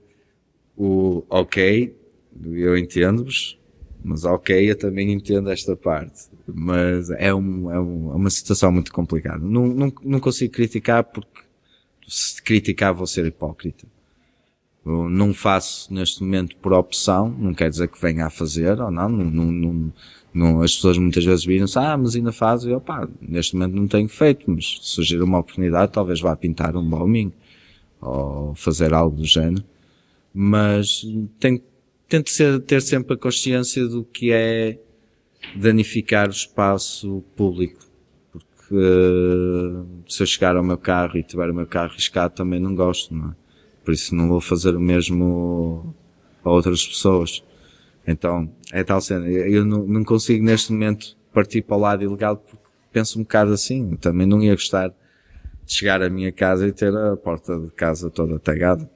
[0.82, 1.94] o ok,
[2.42, 3.58] eu entendo-vos,
[4.02, 6.30] mas ok, eu também entendo esta parte.
[6.46, 9.44] Mas é, um, é, um, é uma situação muito complicada.
[9.44, 11.42] Não, não, não consigo criticar porque
[12.08, 13.86] se criticar vou ser hipócrita.
[14.86, 18.90] Eu não faço neste momento por opção, não quer dizer que venha a fazer ou
[18.90, 19.92] não, não, não,
[20.32, 23.74] não, as pessoas muitas vezes viram-se, ah, mas ainda faz, e eu pá, neste momento
[23.76, 27.30] não tenho feito, mas se surgir uma oportunidade talvez vá pintar um bombing
[28.00, 29.62] ou fazer algo do género
[30.32, 31.02] mas
[31.38, 31.62] tem,
[32.08, 34.78] tento ser, ter sempre a consciência do que é
[35.56, 37.80] danificar o espaço público.
[38.30, 38.74] Porque
[40.08, 43.14] se eu chegar ao meu carro e tiver o meu carro riscado também não gosto,
[43.14, 43.34] não é?
[43.84, 45.94] Por isso não vou fazer o mesmo
[46.44, 47.42] a outras pessoas.
[48.06, 49.26] Então, é tal cena.
[49.28, 53.52] Eu não, não consigo neste momento partir para o lado ilegal porque penso um bocado
[53.52, 53.96] assim.
[53.96, 54.94] Também não ia gostar de
[55.66, 58.88] chegar à minha casa e ter a porta de casa toda tagada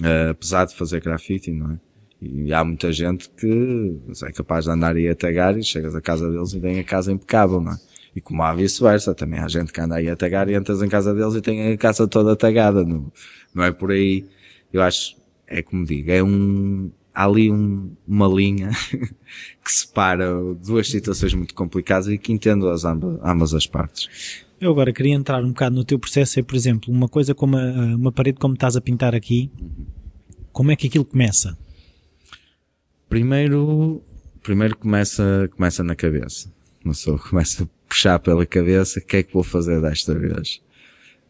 [0.00, 1.78] uh, apesar de fazer grafite, não é?
[2.20, 6.00] E há muita gente que é capaz de andar aí a tagar e chegas à
[6.00, 7.76] casa deles e tem a casa impecável, não é?
[8.16, 10.88] E como há vice-versa, também há gente que anda aí a tagar e entras em
[10.88, 13.12] casa deles e tem a casa toda tagada, não,
[13.52, 14.24] não é por aí.
[14.72, 18.70] Eu acho, é como digo, é um, há ali um, uma linha
[19.64, 20.32] que separa
[20.64, 24.44] duas situações muito complicadas e que entendo as ambas, ambas as partes.
[24.64, 27.54] Eu agora queria entrar um bocado no teu processo, é, por exemplo, uma coisa como
[27.54, 29.50] a, uma parede como estás a pintar aqui,
[30.52, 31.54] como é que aquilo começa?
[33.06, 34.02] Primeiro,
[34.42, 36.50] primeiro começa, começa na cabeça.
[36.82, 40.62] Uma pessoa começa a puxar pela cabeça, o que é que vou fazer desta vez?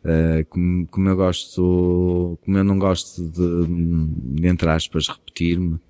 [0.05, 5.81] Uh, como, como eu gosto, como eu não gosto de, de entre aspas, repetir-me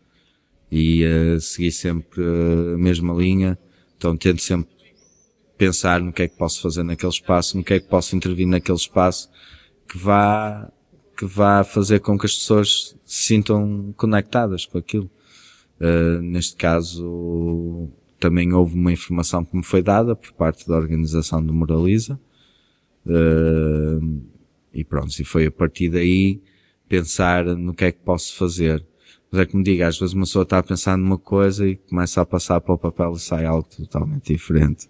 [0.72, 3.58] e uh, seguir sempre a mesma linha,
[3.98, 4.73] então tento sempre
[5.64, 8.46] pensar no que é que posso fazer naquele espaço, no que é que posso intervir
[8.46, 9.30] naquele espaço
[9.88, 10.70] que vá,
[11.16, 15.10] que vá fazer com que as pessoas se sintam conectadas com aquilo.
[15.80, 17.88] Uh, neste caso,
[18.20, 22.20] também houve uma informação que me foi dada por parte da organização do Moraliza.
[23.06, 24.22] Uh,
[24.72, 26.42] e pronto, e foi a partir daí
[26.88, 28.84] pensar no que é que posso fazer.
[29.30, 31.76] Mas é que me diga, às vezes uma pessoa está a pensar numa coisa e
[31.76, 34.88] começa a passar para o papel e sai algo totalmente diferente.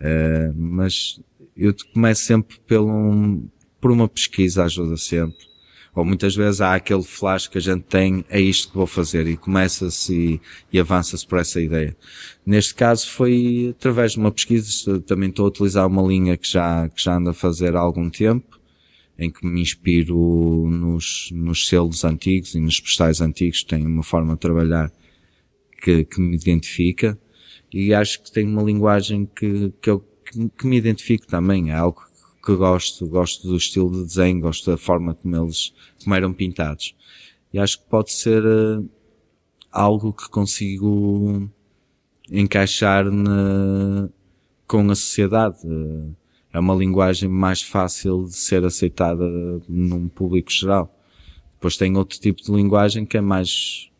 [0.00, 1.20] Uh, mas
[1.56, 3.48] eu começo sempre pelo um,
[3.80, 5.46] por uma pesquisa ajuda sempre.
[5.94, 9.26] Ou muitas vezes há aquele flash que a gente tem, é isto que vou fazer,
[9.26, 11.96] e começa-se e, e avança-se por essa ideia.
[12.44, 16.86] Neste caso foi através de uma pesquisa, também estou a utilizar uma linha que já,
[16.90, 18.60] que já ando a fazer há algum tempo,
[19.18, 24.34] em que me inspiro nos, nos selos antigos e nos postais antigos, tem uma forma
[24.34, 24.92] de trabalhar
[25.82, 27.18] que, que me identifica
[27.72, 30.04] e acho que tem uma linguagem que, que eu
[30.56, 32.02] que, me identifico também, é algo
[32.44, 36.94] que gosto, gosto do estilo de desenho, gosto da forma como eles, como eram pintados.
[37.52, 38.88] E acho que pode ser uh,
[39.70, 41.48] algo que consigo
[42.30, 44.08] encaixar na,
[44.66, 45.58] com a sociedade.
[45.64, 46.14] Uh,
[46.52, 49.24] é uma linguagem mais fácil de ser aceitada
[49.68, 50.92] num público geral.
[51.54, 53.90] Depois tem outro tipo de linguagem que é mais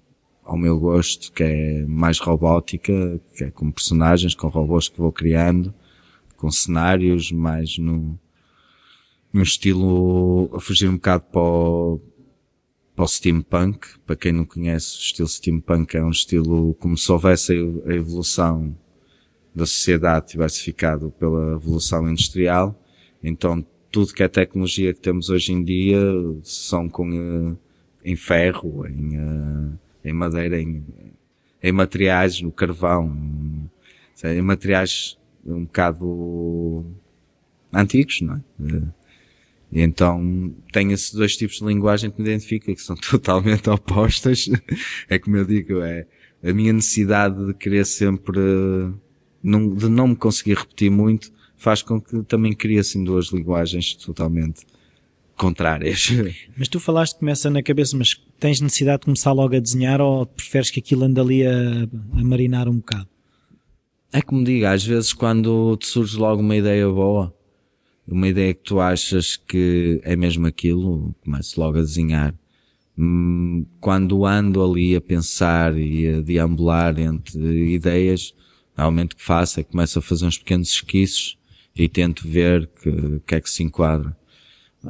[0.47, 5.12] ao meu gosto, que é mais robótica, que é com personagens, com robôs que vou
[5.12, 5.74] criando,
[6.36, 8.18] com cenários mais no,
[9.32, 12.01] no estilo, a fugir um bocado para o,
[12.94, 13.99] para o steampunk.
[14.07, 17.53] Para quem não conhece, o estilo steampunk é um estilo como se houvesse
[17.84, 18.76] a evolução
[19.53, 22.80] da sociedade tivesse ficado pela evolução industrial.
[23.22, 25.99] Então, tudo que é tecnologia que temos hoje em dia
[26.42, 27.59] são com, uh,
[28.05, 30.84] em ferro, em, uh, em madeira, em,
[31.62, 33.12] em materiais, no carvão,
[34.24, 36.86] em materiais um bocado
[37.72, 38.42] antigos, não é?
[39.72, 44.48] E então tenho esses dois tipos de linguagem que me identifica, que são totalmente opostas.
[45.09, 46.07] é como eu digo, é
[46.42, 48.40] a minha necessidade de querer sempre,
[49.42, 54.64] de não me conseguir repetir muito, faz com que também crie assim duas linguagens totalmente
[55.37, 56.09] contrárias.
[56.57, 60.01] Mas tu falaste que começa na cabeça, mas tens necessidade de começar logo a desenhar
[60.01, 61.53] ou preferes que aquilo ande ali a,
[62.18, 63.09] a marinar um bocado?
[64.12, 67.34] É como digo, às vezes quando te surge logo uma ideia boa,
[68.09, 72.34] uma ideia que tu achas que é mesmo aquilo, começo logo a desenhar.
[72.97, 78.34] Hum, quando ando ali a pensar e a deambular entre ideias,
[78.76, 81.37] normalmente o que faço é que começo a fazer uns pequenos esquiços
[81.74, 84.16] e tento ver que, que é que se enquadra.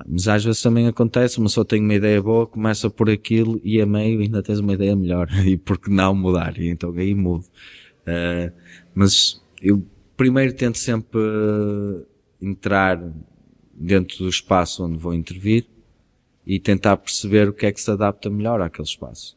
[0.07, 3.80] Mas às vezes também acontece, uma só tem uma ideia boa, começa por aquilo e
[3.80, 5.28] a meio ainda tens uma ideia melhor.
[5.47, 6.59] E por que não mudar?
[6.59, 7.45] E então aí mudo.
[8.03, 8.53] Uh,
[8.95, 9.82] mas eu
[10.16, 11.20] primeiro tento sempre
[12.41, 13.03] entrar
[13.74, 15.66] dentro do espaço onde vou intervir
[16.47, 19.37] e tentar perceber o que é que se adapta melhor àquele espaço.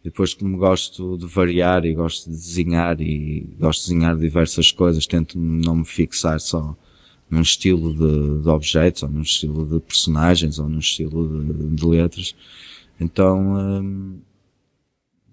[0.00, 4.72] E depois, como gosto de variar e gosto de desenhar e gosto de desenhar diversas
[4.72, 6.76] coisas, tento não me fixar só
[7.30, 11.86] num estilo de, de objetos, ou num estilo de personagens, ou num estilo de, de
[11.86, 12.34] letras.
[13.00, 14.18] Então, hum,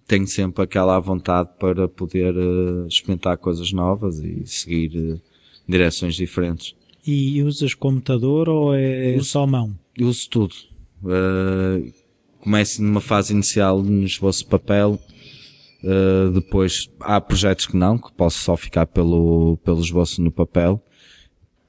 [0.07, 5.21] tenho sempre aquela vontade para poder uh, experimentar coisas novas e seguir uh,
[5.67, 6.75] direções diferentes.
[7.05, 9.77] E usas computador ou é uso, só mão?
[9.97, 10.55] Eu uso tudo.
[11.03, 11.91] Uh,
[12.39, 14.99] começo numa fase inicial no esboço de papel,
[15.83, 20.83] uh, depois há projetos que não, que posso só ficar pelo, pelo esboço no papel.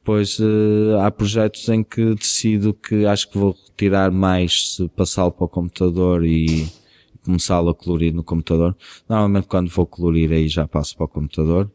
[0.07, 5.33] Depois uh, há projetos em que decido que acho que vou retirar mais se passá-lo
[5.33, 6.65] para o computador e
[7.25, 8.77] começá-lo a colorir no computador.
[9.09, 11.69] Normalmente quando vou colorir aí já passo para o computador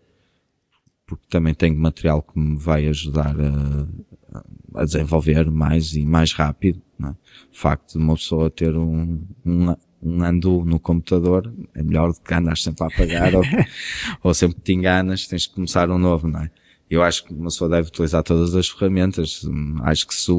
[1.06, 6.82] porque também tenho material que me vai ajudar a, a desenvolver mais e mais rápido.
[7.04, 7.10] É?
[7.10, 7.16] O
[7.52, 12.34] facto de uma pessoa ter um, um, um andu no computador é melhor do que
[12.34, 13.44] andar sempre a apagar ou,
[14.24, 16.52] ou sempre te enganas, tens que começar um novo, não é?
[16.92, 19.48] Eu acho que uma pessoa deve utilizar todas as ferramentas.
[19.84, 20.30] Acho que se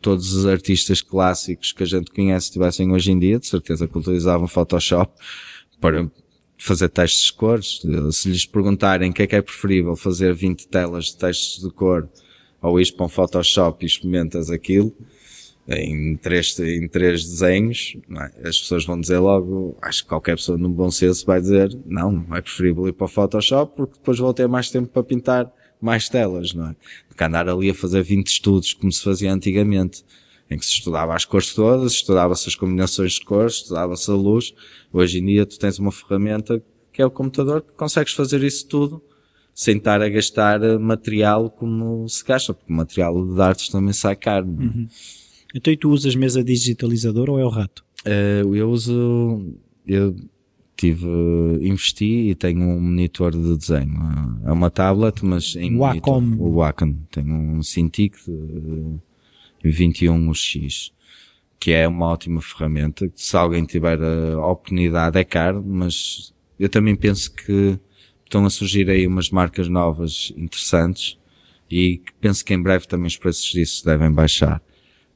[0.00, 3.98] todos os artistas clássicos que a gente conhece tivessem hoje em dia, de certeza que
[3.98, 5.12] utilizavam Photoshop
[5.78, 6.10] para
[6.56, 7.82] fazer testes de cores.
[8.12, 11.70] Se lhes perguntarem o que é que é preferível fazer 20 telas de testes de
[11.70, 12.08] cor
[12.62, 14.90] ou ir para um Photoshop e experimentas aquilo
[15.68, 18.48] em três, em três desenhos, é?
[18.48, 22.24] as pessoas vão dizer logo, acho que qualquer pessoa no bom senso vai dizer, não,
[22.34, 25.52] é preferível ir para o Photoshop porque depois vou ter mais tempo para pintar
[25.84, 26.76] mais telas, não é?
[27.08, 30.04] Do que andar ali a fazer 20 estudos como se fazia antigamente
[30.50, 34.54] em que se estudava as cores todas, estudava-se as combinações de cores, estudava-se a luz.
[34.92, 36.62] Hoje em dia tu tens uma ferramenta
[36.92, 39.02] que é o computador que consegues fazer isso tudo
[39.54, 44.16] sem estar a gastar material como se gasta, porque o material de artes também sai
[44.16, 44.46] caro.
[44.46, 44.62] É?
[44.64, 44.88] Uhum.
[45.54, 47.84] Então e tu usas mesa digitalizadora ou é o rato?
[48.04, 49.54] Uh, eu uso,
[49.86, 50.14] eu
[50.84, 51.06] tive,
[51.62, 53.94] investi e tenho um monitor de desenho.
[54.44, 56.20] É uma tablet, mas em Wacom.
[56.20, 56.94] Monitor, o Wacom.
[57.10, 58.16] Tenho um Cintiq
[59.62, 60.92] de, 21X,
[61.58, 63.10] que é uma ótima ferramenta.
[63.14, 67.78] Se alguém tiver a oportunidade, é caro, mas eu também penso que
[68.24, 71.18] estão a surgir aí umas marcas novas interessantes
[71.70, 74.62] e penso que em breve também os preços disso devem baixar.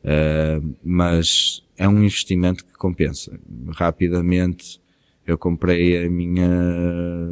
[0.02, 3.38] Uh, mas é um investimento que compensa.
[3.74, 4.80] Rapidamente,
[5.28, 6.48] eu comprei a minha,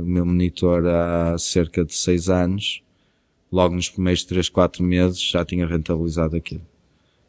[0.03, 2.82] o meu monitor há cerca de seis anos.
[3.51, 6.61] Logo nos primeiros três, quatro meses já tinha rentabilizado aquilo.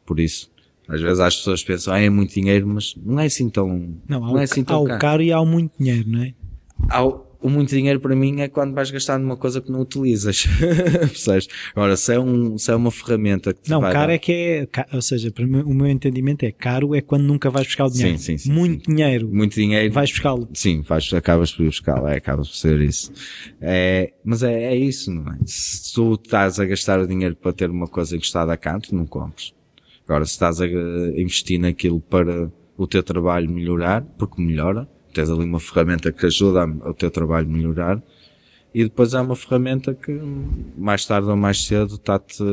[0.06, 0.52] Por isso,
[0.86, 4.20] às vezes as pessoas pensam, ah, é muito dinheiro, mas não é assim tão, não,
[4.20, 4.98] não é assim tão há caro.
[4.98, 6.34] o caro e há o muito dinheiro, não é?
[6.90, 9.82] Há o, o muito dinheiro para mim é quando vais gastar numa coisa que não
[9.82, 10.46] utilizas.
[11.00, 11.48] Percebes?
[11.76, 14.14] Agora, se é, um, se é uma ferramenta que te Não, vai caro dar...
[14.14, 15.32] é que é, ou seja,
[15.66, 18.18] o meu entendimento é caro é quando nunca vais buscar o dinheiro.
[18.18, 18.52] Sim, sim, sim.
[18.52, 18.96] Muito sim.
[18.96, 19.30] dinheiro.
[19.32, 19.94] Muito dinheiro.
[19.94, 20.50] Vais buscá-lo.
[20.54, 23.12] Sim, vais, acabas por buscá-lo, é, acabas por ser isso.
[23.62, 25.38] É, mas é, é isso, não é?
[25.46, 29.06] Se tu estás a gastar o dinheiro para ter uma coisa encostada a canto, não
[29.06, 29.54] compres.
[30.08, 35.44] Agora, se estás a investir naquilo para o teu trabalho melhorar, porque melhora, tens ali
[35.44, 38.02] uma ferramenta que ajuda o teu trabalho melhorar,
[38.74, 40.12] e depois há uma ferramenta que
[40.78, 42.44] mais tarde ou mais cedo está-te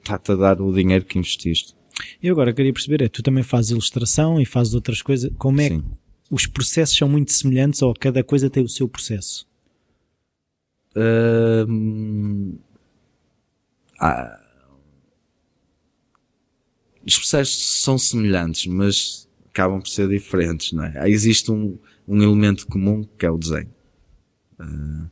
[0.00, 1.74] está a dar o dinheiro que investiste.
[2.22, 5.68] E agora queria perceber, é, tu também fazes ilustração e fazes outras coisas, como é
[5.68, 5.82] Sim.
[5.82, 5.86] que
[6.30, 9.46] os processos são muito semelhantes ou cada coisa tem o seu processo?
[14.00, 14.40] Ah,
[17.06, 21.08] os processos são semelhantes, mas acabam por ser diferentes, não é?
[21.08, 23.70] Existe um, um elemento comum que é o desenho.
[24.60, 25.08] Uh,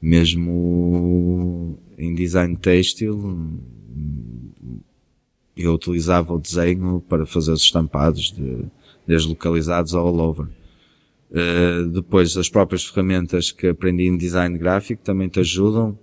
[0.00, 3.60] mesmo em design têxtil,
[5.56, 8.64] eu utilizava o desenho para fazer os estampados de,
[9.06, 10.46] desde localizados all over.
[11.30, 15.98] Uh, depois, as próprias ferramentas que aprendi em design gráfico também te ajudam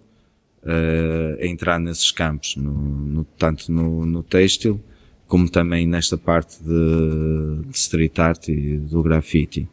[0.63, 4.79] uh, a entrar nesses campos, no, no, tanto no, no têxtil,
[5.27, 9.67] como também nesta parte de, de street art e do graffiti.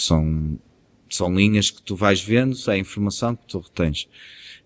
[0.00, 0.58] São,
[1.08, 4.08] são linhas que tu vais vendo, é a informação que tu retens.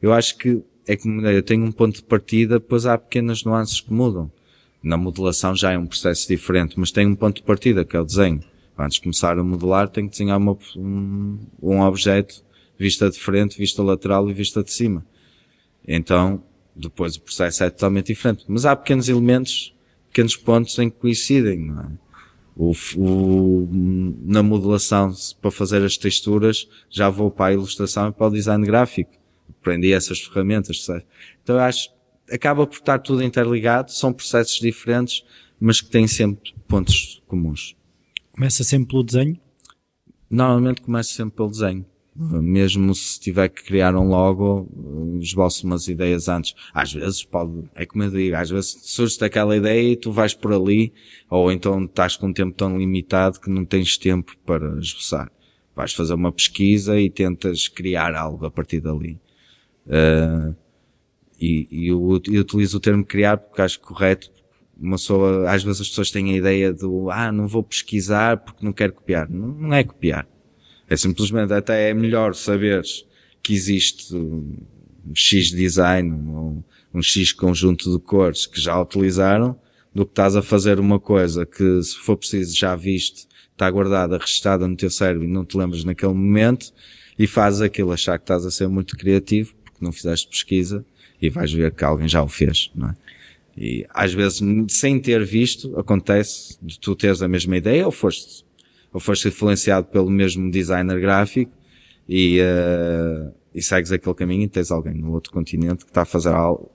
[0.00, 3.80] Eu acho que é como eu tenho um ponto de partida, depois há pequenas nuances
[3.80, 4.30] que mudam.
[4.82, 8.00] Na modelação já é um processo diferente, mas tem um ponto de partida, que é
[8.00, 8.40] o desenho.
[8.78, 12.44] Antes de começar a modelar, tenho que desenhar uma, um, um objeto,
[12.78, 15.06] vista de frente, vista lateral e vista de cima.
[15.86, 16.42] Então,
[16.76, 18.44] depois o processo é totalmente diferente.
[18.48, 19.74] Mas há pequenos elementos,
[20.08, 22.03] pequenos pontos em que coincidem, não é?
[22.56, 23.68] O, o,
[24.24, 28.64] na modelação, para fazer as texturas, já vou para a ilustração e para o design
[28.64, 29.12] gráfico.
[29.60, 31.04] Aprendi essas ferramentas, sabe?
[31.42, 31.90] Então eu acho,
[32.30, 35.24] acaba por estar tudo interligado, são processos diferentes,
[35.58, 37.76] mas que têm sempre pontos comuns.
[38.32, 39.40] Começa sempre pelo desenho?
[40.30, 41.84] Normalmente começa sempre pelo desenho.
[42.16, 44.68] Mesmo se tiver que criar um logo,
[45.20, 46.54] esboço umas ideias antes.
[46.72, 50.32] Às vezes pode, é como eu digo, às vezes surge aquela ideia e tu vais
[50.32, 50.92] por ali,
[51.28, 55.28] ou então estás com um tempo tão limitado que não tens tempo para esboçar.
[55.74, 59.18] Vais fazer uma pesquisa e tentas criar algo a partir dali.
[59.84, 60.54] Uh,
[61.40, 64.30] e, e eu, eu, utilizo o termo criar porque acho correto.
[64.78, 68.64] Uma pessoa, às vezes as pessoas têm a ideia do, ah, não vou pesquisar porque
[68.64, 69.28] não quero copiar.
[69.28, 70.28] Não, não é copiar
[70.88, 73.04] é simplesmente até é melhor saberes
[73.42, 74.56] que existe um
[75.14, 76.62] X design, um,
[76.92, 79.58] um X conjunto de cores que já utilizaram,
[79.94, 84.18] do que estás a fazer uma coisa que, se for preciso, já viste, está guardada,
[84.18, 86.72] registada no teu cérebro e não te lembras naquele momento,
[87.18, 90.84] e fazes aquilo achar que estás a ser muito criativo, porque não fizeste pesquisa,
[91.22, 92.96] e vais ver que alguém já o fez, não é?
[93.56, 98.44] E às vezes, sem ter visto, acontece de tu teres a mesma ideia ou foste
[98.94, 101.52] ou foste influenciado pelo mesmo designer gráfico
[102.08, 106.06] e, uh, e segues aquele caminho e tens alguém no outro continente que está a
[106.06, 106.70] fazer algo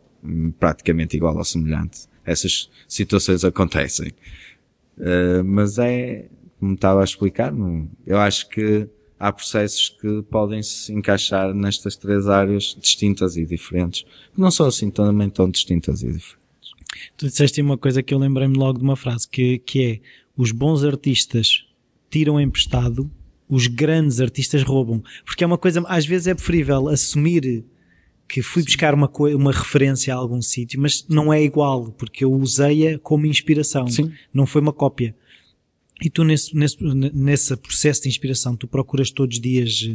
[0.59, 2.01] praticamente igual ou semelhante.
[2.25, 4.09] Essas situações acontecem.
[4.97, 6.27] Uh, mas é,
[6.59, 7.53] como estava a explicar,
[8.05, 8.85] eu acho que
[9.17, 14.05] há processos que podem se encaixar nestas três áreas distintas e diferentes,
[14.35, 16.39] não são assim também tão distintas e diferentes.
[17.15, 19.99] Tu disseste uma coisa que eu lembrei-me logo de uma frase, que, que é
[20.35, 21.68] os bons artistas
[22.09, 23.09] tiram emprestado,
[23.47, 25.03] os grandes artistas roubam.
[25.25, 27.65] Porque é uma coisa, às vezes é preferível assumir
[28.27, 32.31] que fui buscar uma, uma referência a algum sítio, mas não é igual, porque eu
[32.31, 34.13] usei-a como inspiração, Sim.
[34.31, 35.15] não foi uma cópia.
[35.99, 36.77] E tu nesse, nesse,
[37.13, 39.89] nesse processo de inspiração, tu procuras todos os dias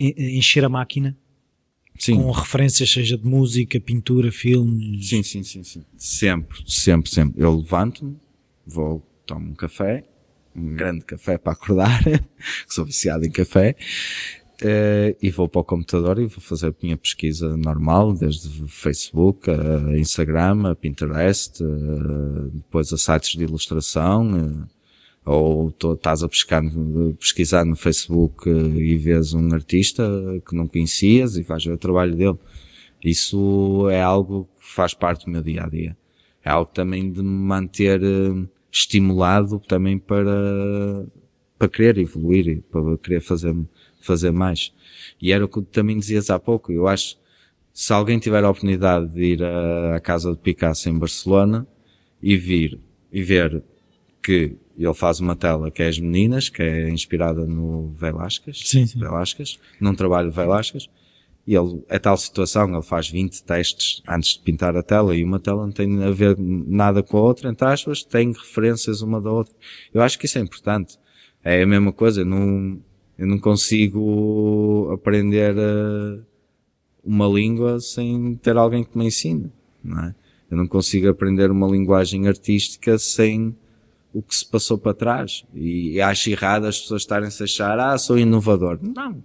[0.00, 1.16] eh, encher a máquina
[1.98, 2.16] sim.
[2.16, 5.08] com referências, seja de música, pintura, filmes.
[5.08, 5.84] Sim, sim, sim, sim.
[5.96, 7.40] Sempre, sempre, sempre.
[7.40, 8.16] Eu levanto-me,
[8.66, 10.04] vou, tomo um café,
[10.54, 12.00] um grande café para acordar,
[12.68, 13.76] sou viciado em café,
[14.62, 19.50] uh, e vou para o computador e vou fazer a minha pesquisa normal, desde Facebook,
[19.50, 24.68] a Instagram, a Pinterest, uh, depois a sites de ilustração, uh,
[25.24, 26.62] ou tô, estás a pescar,
[27.18, 30.02] pesquisar no Facebook e vês um artista
[30.46, 32.38] que não conhecias e vais ver o trabalho dele.
[33.04, 35.96] Isso é algo que faz parte do meu dia a dia.
[36.44, 38.00] É algo também de me manter
[38.72, 41.06] estimulado também para,
[41.58, 43.54] para querer evoluir, para querer fazer,
[44.00, 44.72] fazer mais.
[45.20, 46.72] E era o que também dizias há pouco.
[46.72, 47.18] Eu acho,
[47.72, 51.66] se alguém tiver a oportunidade de ir à, à casa de Picasso em Barcelona
[52.22, 52.80] e vir
[53.12, 53.62] e ver
[54.22, 58.86] que ele faz uma tela que é as meninas, que é inspirada no Velázquez, sim,
[58.86, 58.98] sim.
[58.98, 60.88] Velázquez, num trabalho de Velázquez,
[61.46, 65.24] e ele, é tal situação, ele faz 20 testes antes de pintar a tela e
[65.24, 69.20] uma tela não tem a ver nada com a outra, entre aspas, tem referências uma
[69.20, 69.52] da outra.
[69.92, 70.98] Eu acho que isso é importante.
[71.42, 72.80] É a mesma coisa, eu não,
[73.18, 76.24] eu não consigo aprender uh,
[77.02, 79.50] uma língua sem ter alguém que me ensine,
[79.82, 80.14] não é?
[80.48, 83.56] Eu não consigo aprender uma linguagem artística sem
[84.12, 85.44] o que se passou para trás.
[85.54, 88.78] E acho errado as pessoas estarem-se a achar, ah, sou inovador.
[88.82, 89.24] Não.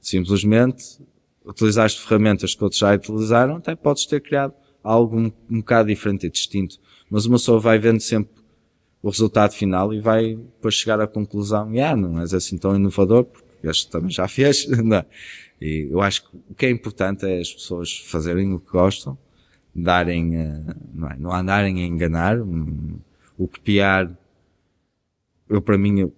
[0.00, 1.00] Simplesmente
[1.44, 6.26] utilizaste ferramentas que outros já utilizaram, até podes ter criado algo um, um bocado diferente
[6.26, 6.78] e distinto.
[7.10, 8.40] Mas uma pessoa vai vendo sempre
[9.02, 13.24] o resultado final e vai depois chegar à conclusão, ah, não és assim tão inovador,
[13.24, 14.66] porque este também já fez.
[14.68, 14.98] Não.
[14.98, 15.06] É?
[15.60, 19.18] E eu acho que o que é importante é as pessoas fazerem o que gostam,
[19.74, 21.16] darem, eh, não, é?
[21.18, 24.10] não andarem a enganar, o copiar.
[25.48, 26.14] Eu, para mim, eu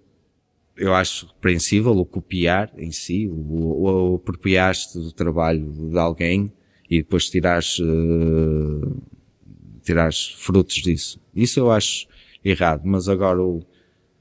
[0.93, 6.51] acho repreensível o copiar em si, o, o apropriar-te do trabalho de alguém
[6.89, 9.01] e depois tirares, uh,
[9.83, 11.19] tirares frutos disso.
[11.35, 12.07] Isso eu acho
[12.43, 13.63] errado, mas agora o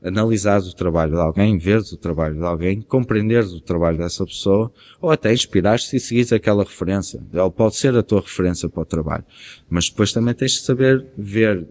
[0.03, 4.73] analisar o trabalho de alguém, ver o trabalho de alguém, compreender o trabalho dessa pessoa,
[5.01, 7.23] ou até inspirar-te e seguir aquela referência.
[7.33, 9.25] Ele pode ser a tua referência para o trabalho.
[9.71, 11.67] Mas depois também tens de saber ver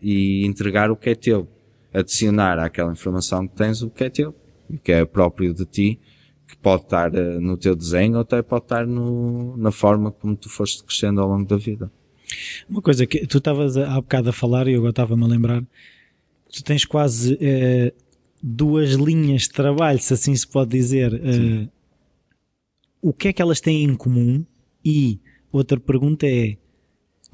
[0.00, 1.48] e entregar o que é teu.
[1.94, 4.34] Adicionar àquela informação que tens o que é teu,
[4.68, 6.00] o que é próprio de ti,
[6.46, 10.36] que pode estar uh, no teu desenho ou até pode estar no, na forma como
[10.36, 11.90] tu foste crescendo ao longo da vida.
[12.68, 15.62] Uma coisa que tu estavas há bocado a falar e eu agora estava-me a lembrar,
[16.52, 18.04] tu tens quase uh,
[18.42, 21.14] duas linhas de trabalho, se assim se pode dizer.
[21.14, 21.68] Uh,
[23.00, 24.44] o que é que elas têm em comum?
[24.84, 25.20] E
[25.52, 26.56] outra pergunta é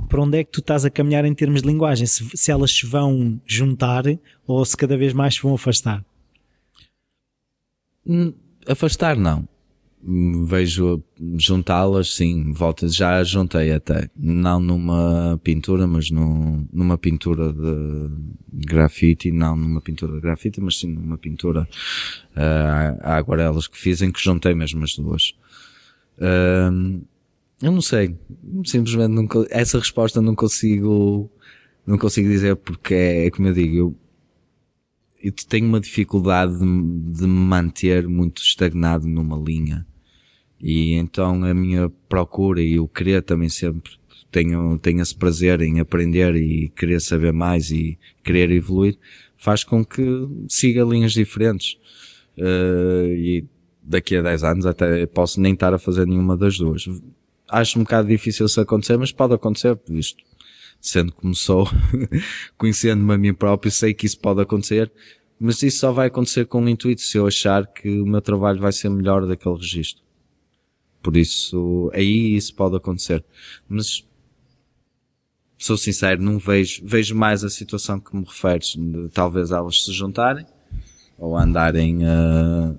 [0.09, 2.07] para onde é que tu estás a caminhar em termos de linguagem?
[2.07, 4.05] Se, se elas se vão juntar
[4.47, 6.05] ou se cada vez mais se vão afastar?
[8.07, 8.33] Hum,
[8.67, 9.47] afastar não
[10.03, 11.03] vejo
[11.37, 18.09] juntá-las, sim, volta, já juntei até, não numa pintura, mas no, numa pintura de
[18.51, 21.69] grafite, não numa pintura de grafite, mas sim numa pintura
[22.35, 25.35] uh, a aguarelas que fiz em que juntei mesmo as duas.
[26.17, 27.03] Uh,
[27.63, 28.17] eu não sei,
[28.65, 31.31] simplesmente nunca, essa resposta não consigo,
[31.87, 33.97] não consigo dizer porque é, é como eu digo, eu,
[35.23, 39.87] eu tenho uma dificuldade de, me manter muito estagnado numa linha.
[40.59, 43.93] E então a minha procura e o querer também sempre
[44.31, 48.99] tenho, tenho esse prazer em aprender e querer saber mais e querer evoluir,
[49.37, 50.03] faz com que
[50.49, 51.79] siga linhas diferentes.
[52.39, 53.45] Uh, e
[53.83, 56.87] daqui a 10 anos até posso nem estar a fazer nenhuma das duas.
[57.51, 60.25] Acho um bocado difícil isso acontecer, mas pode acontecer, visto
[60.81, 61.69] sendo como sou,
[62.57, 64.91] conhecendo-me a mim próprio, sei que isso pode acontecer,
[65.39, 68.61] mas isso só vai acontecer com o intuito se eu achar que o meu trabalho
[68.61, 70.03] vai ser melhor daquele registro.
[71.03, 73.25] Por isso, aí isso pode acontecer.
[73.69, 74.07] Mas,
[75.57, 79.93] sou sincero, não vejo, vejo mais a situação que me referes, de talvez elas se
[79.93, 80.47] juntarem,
[81.19, 82.79] ou andarem uh,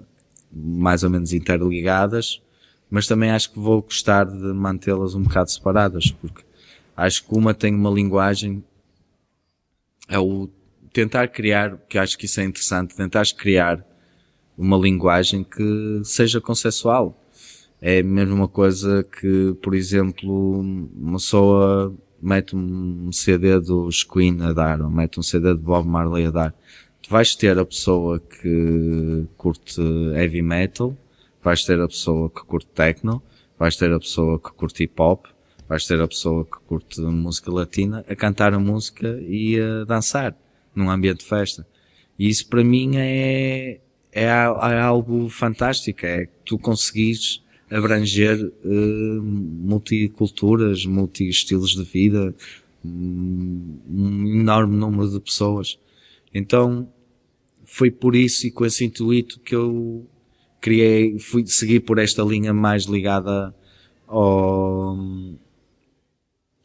[0.52, 2.42] mais ou menos interligadas,
[2.92, 6.44] mas também acho que vou gostar de mantê-las um bocado separadas, porque
[6.96, 8.64] acho que uma tem uma linguagem,
[10.08, 10.48] é o
[10.94, 13.84] tentar criar, que acho que isso é interessante, tentar criar
[14.56, 17.18] uma linguagem que seja consensual
[17.82, 24.54] é a mesma coisa que, por exemplo, uma pessoa mete um CD dos Queen a
[24.54, 26.56] dar, ou mete um CD de Bob Marley a dar.
[27.02, 29.82] Tu vais ter a pessoa que curte
[30.16, 30.96] heavy metal,
[31.44, 33.22] vais ter a pessoa que curte techno,
[33.58, 35.26] vais ter a pessoa que curte hip hop,
[35.68, 40.36] vais ter a pessoa que curte música latina a cantar a música e a dançar
[40.76, 41.66] num ambiente de festa.
[42.18, 43.80] E isso para mim é,
[44.12, 52.36] é, é algo fantástico, é que tu conseguires abranger uh, multiculturas, multi-estilos de vida,
[52.84, 55.80] um enorme número de pessoas.
[56.34, 56.92] Então,
[57.64, 60.06] foi por isso e com esse intuito que eu
[60.62, 63.54] criei, fui seguir por esta linha mais ligada
[64.08, 64.96] ao,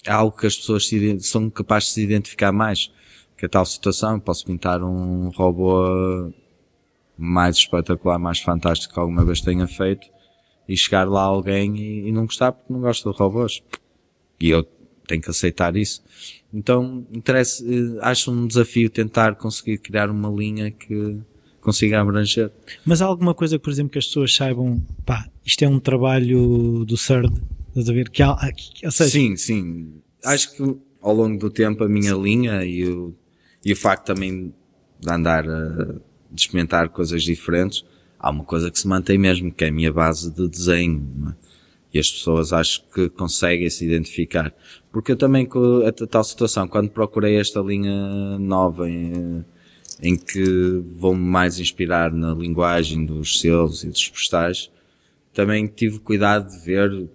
[0.07, 2.92] a algo que as pessoas se, são capazes de se identificar mais.
[3.36, 6.32] Que a tal situação, posso pintar um robô
[7.16, 10.07] mais espetacular, mais fantástico que alguma vez tenha feito,
[10.68, 13.62] e chegar lá alguém e, e não gostar porque não gosta de robôs.
[14.40, 14.62] E eu
[15.07, 16.03] tenho que aceitar isso.
[16.53, 21.18] Então, interessa, eh, acho um desafio tentar conseguir criar uma linha que
[21.66, 22.52] consiga abranger.
[22.84, 26.84] Mas há alguma coisa, por exemplo, que as pessoas saibam, pá, isto é um trabalho
[26.84, 27.34] do CERD,
[27.68, 28.08] estás a ver?
[28.08, 29.10] Que há, que, seja...
[29.10, 30.00] Sim, sim.
[30.24, 33.12] Acho que ao longo do tempo a minha linha e o,
[33.64, 34.54] e o facto também
[35.00, 35.96] de andar a
[36.30, 37.84] de experimentar coisas diferentes,
[38.18, 41.02] há uma coisa que se mantém mesmo, que é a minha base de desenho.
[41.30, 41.46] É?
[41.94, 44.52] E as pessoas acho que conseguem se identificar.
[44.92, 49.44] Porque eu também, com a tal situação, quando procurei esta linha nova em,
[50.03, 54.70] em que vou-me mais inspirar na linguagem dos selos e dos postais,
[55.32, 57.09] também tive cuidado de ver,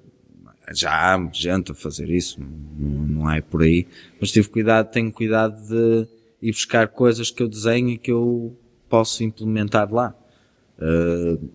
[0.73, 3.87] já há gente a fazer isso, não, não é por aí,
[4.19, 6.07] mas tive cuidado, tenho cuidado de
[6.41, 8.55] ir buscar coisas que eu desenho e que eu
[8.89, 10.15] posso implementar lá.
[10.77, 11.49] Uh,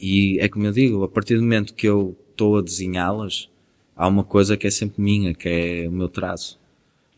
[0.00, 3.50] e é como eu digo, a partir do momento que eu estou a desenhá-las,
[3.96, 6.58] há uma coisa que é sempre minha, que é o meu traço.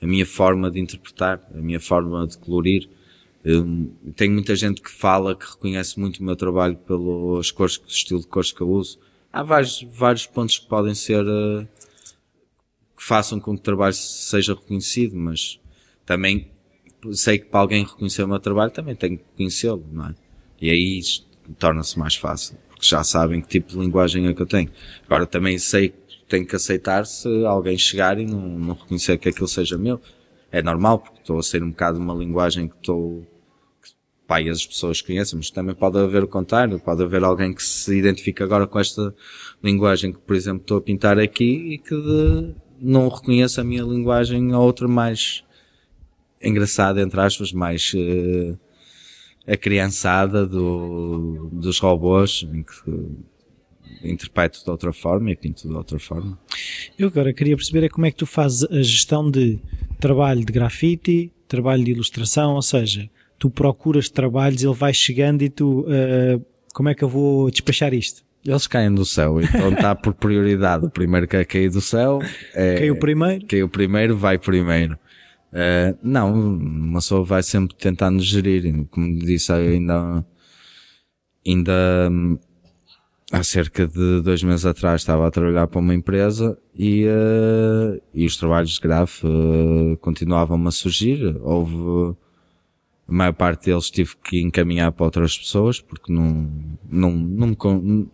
[0.00, 2.88] A minha forma de interpretar, a minha forma de colorir.
[3.44, 8.20] Eu tenho muita gente que fala, que reconhece muito o meu trabalho pelas cores, estilo
[8.20, 8.98] de cores que eu uso.
[9.32, 11.66] Há vários, vários pontos que podem ser, uh,
[12.96, 15.58] que façam com que o trabalho seja reconhecido, mas
[16.04, 16.50] também
[17.12, 20.14] sei que para alguém reconhecer o meu trabalho também tenho que conhecê-lo, não é?
[20.60, 21.00] E aí
[21.58, 24.70] torna-se mais fácil, porque já sabem que tipo de linguagem é que eu tenho.
[25.06, 29.30] Agora também sei que tenho que aceitar se alguém chegar e não, não reconhecer que
[29.30, 30.00] aquilo seja meu.
[30.52, 33.26] É normal, porque estou a ser um bocado uma linguagem que estou,
[33.82, 33.90] que,
[34.26, 37.96] pá, as pessoas conhecem, mas também pode haver o contrário, pode haver alguém que se
[37.96, 39.14] identifica agora com esta
[39.62, 43.82] linguagem que, por exemplo, estou a pintar aqui e que de, não reconheça a minha
[43.82, 45.44] linguagem a outra mais
[46.42, 48.58] engraçada, entre aspas, mais uh,
[49.46, 52.90] a criançada do, dos robôs, em que
[54.02, 56.38] interpreto de outra forma e pinto de outra forma.
[56.98, 59.58] Eu agora queria perceber é como é que tu fazes a gestão de
[59.98, 65.48] trabalho de grafite, trabalho de ilustração, ou seja, tu procuras trabalhos, ele vai chegando e
[65.48, 68.22] tu, uh, como é que eu vou despachar isto?
[68.44, 70.86] Eles caem do céu, então está por prioridade.
[70.86, 72.20] O primeiro que cair do céu
[72.54, 72.78] é.
[72.78, 73.46] Caiu primeiro?
[73.46, 74.98] Caiu primeiro, vai primeiro.
[75.52, 78.86] Uh, não, uma pessoa vai sempre tentando gerir.
[78.90, 80.24] Como disse ainda,
[81.46, 82.38] ainda hum,
[83.30, 88.26] há cerca de dois meses atrás estava a trabalhar para uma empresa e, uh, e
[88.26, 91.36] os trabalhos de graf uh, continuavam a surgir.
[91.40, 92.16] Houve,
[93.06, 96.50] a maior parte deles tive que encaminhar para outras pessoas porque não,
[96.90, 98.10] não, não, não,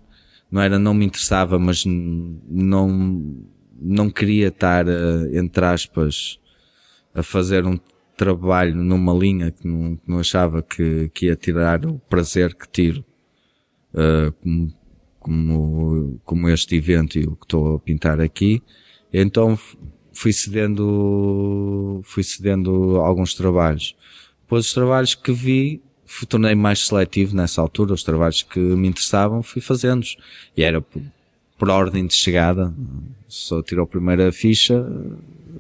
[0.51, 3.37] não era, não me interessava, mas não,
[3.81, 4.87] não queria estar,
[5.33, 6.39] entre aspas,
[7.15, 7.79] a fazer um
[8.17, 12.69] trabalho numa linha que não, que não achava que, que ia tirar o prazer que
[12.69, 13.05] tiro,
[13.93, 14.73] uh, como,
[15.27, 18.63] como, como este evento e o que estou a pintar aqui.
[19.13, 19.59] Então
[20.13, 23.97] fui cedendo, fui cedendo alguns trabalhos.
[24.43, 25.83] Depois os trabalhos que vi,
[26.29, 30.17] tornei mais seletivo nessa altura, os trabalhos que me interessavam, fui fazendo-os.
[30.57, 31.03] E era por,
[31.59, 32.73] por ordem de chegada.
[33.27, 34.87] Só tirou a primeira ficha,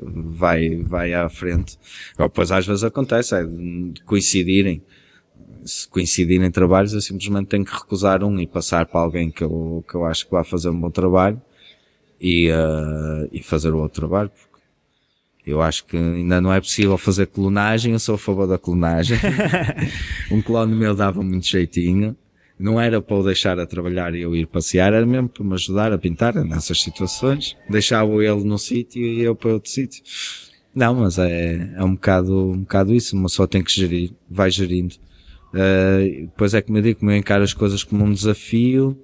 [0.00, 1.76] vai, vai à frente.
[2.16, 3.44] Depois às vezes acontece, é
[4.04, 4.80] coincidirem.
[5.66, 9.84] Se coincidirem trabalhos, eu simplesmente tenho que recusar um e passar para alguém que eu,
[9.88, 11.40] que eu acho que vai fazer um bom trabalho
[12.20, 14.30] e, uh, e fazer o outro trabalho.
[15.46, 19.18] Eu acho que ainda não é possível fazer clonagem, eu sou a favor da clonagem.
[20.30, 22.16] um clone meu dava muito jeitinho
[22.58, 25.54] não era para o deixar a trabalhar e eu ir passear, era mesmo para me
[25.54, 27.56] ajudar a pintar nessas situações.
[27.68, 30.02] Deixava ele num sítio e eu para outro sítio.
[30.74, 34.50] Não, mas é, é um bocado, um bocado isso, uma só tem que gerir, vai
[34.50, 34.94] gerindo.
[35.57, 38.94] Uh, depois é que me digo, como eu encaro as coisas como um desafio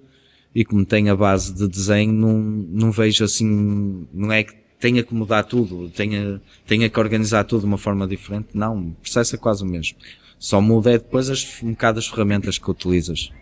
[0.55, 5.03] e como tem a base de desenho, não, não vejo assim, não é que tenha
[5.03, 8.49] que mudar tudo, tenha, tenha que organizar tudo de uma forma diferente.
[8.53, 9.97] Não, o processo é quase o mesmo.
[10.39, 13.33] Só muda é depois as, um bocado as ferramentas que utilizas.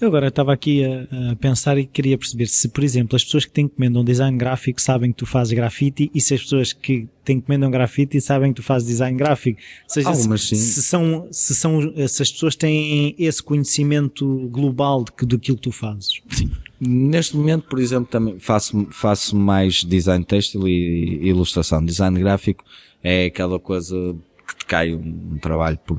[0.00, 3.44] Eu agora estava aqui a, a, pensar e queria perceber se, por exemplo, as pessoas
[3.44, 7.08] que te encomendam design gráfico sabem que tu fazes grafite e se as pessoas que
[7.24, 9.60] te encomendam grafite sabem que tu fazes design gráfico.
[9.84, 15.04] Ou seja, Algumas, se, se, são, se são, se as pessoas têm esse conhecimento global
[15.04, 16.20] de, daquilo que tu fazes.
[16.30, 16.50] Sim.
[16.80, 21.84] Neste momento, por exemplo, também faço, faço mais design têxtil e, e ilustração.
[21.84, 22.64] Design gráfico
[23.02, 24.16] é aquela coisa
[24.48, 25.98] que te cai um, um trabalho por,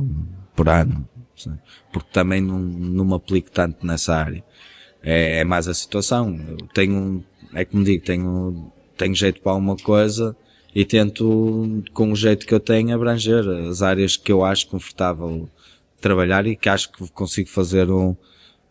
[0.56, 1.08] por ano
[1.92, 4.44] porque também não, não me aplico tanto nessa área.
[5.04, 6.40] É, é mais a situação.
[6.48, 7.24] Eu tenho,
[7.54, 10.36] é como digo, tenho, tenho jeito para alguma coisa
[10.74, 15.50] e tento, com o jeito que eu tenho, abranger as áreas que eu acho confortável
[16.00, 18.16] trabalhar e que acho que consigo fazer um,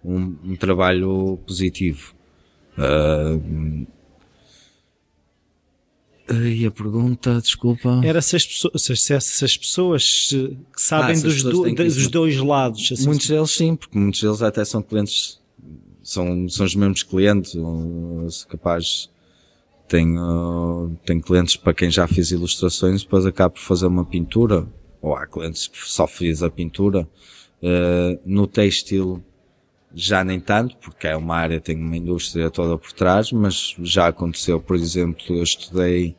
[0.04, 2.14] um, um trabalho positivo.
[2.76, 3.86] Uh,
[6.34, 8.00] e a pergunta, desculpa.
[8.04, 10.28] Era se as pessoas, se, se as pessoas
[10.74, 12.90] que sabem ah, dos, do, dos dois lados.
[12.92, 13.32] Assim muitos se...
[13.32, 15.40] deles sim, porque muitos deles até são clientes,
[16.02, 17.56] são, são os mesmos clientes,
[18.30, 19.10] se capaz,
[19.88, 24.66] tenho, tenho clientes para quem já fiz ilustrações, depois acabo por fazer uma pintura,
[25.02, 27.08] ou há clientes que só fiz a pintura,
[27.62, 29.22] uh, no têxtil
[29.94, 34.08] já nem tanto, porque é uma área, tem uma indústria toda por trás, mas já
[34.08, 36.16] aconteceu, por exemplo, eu estudei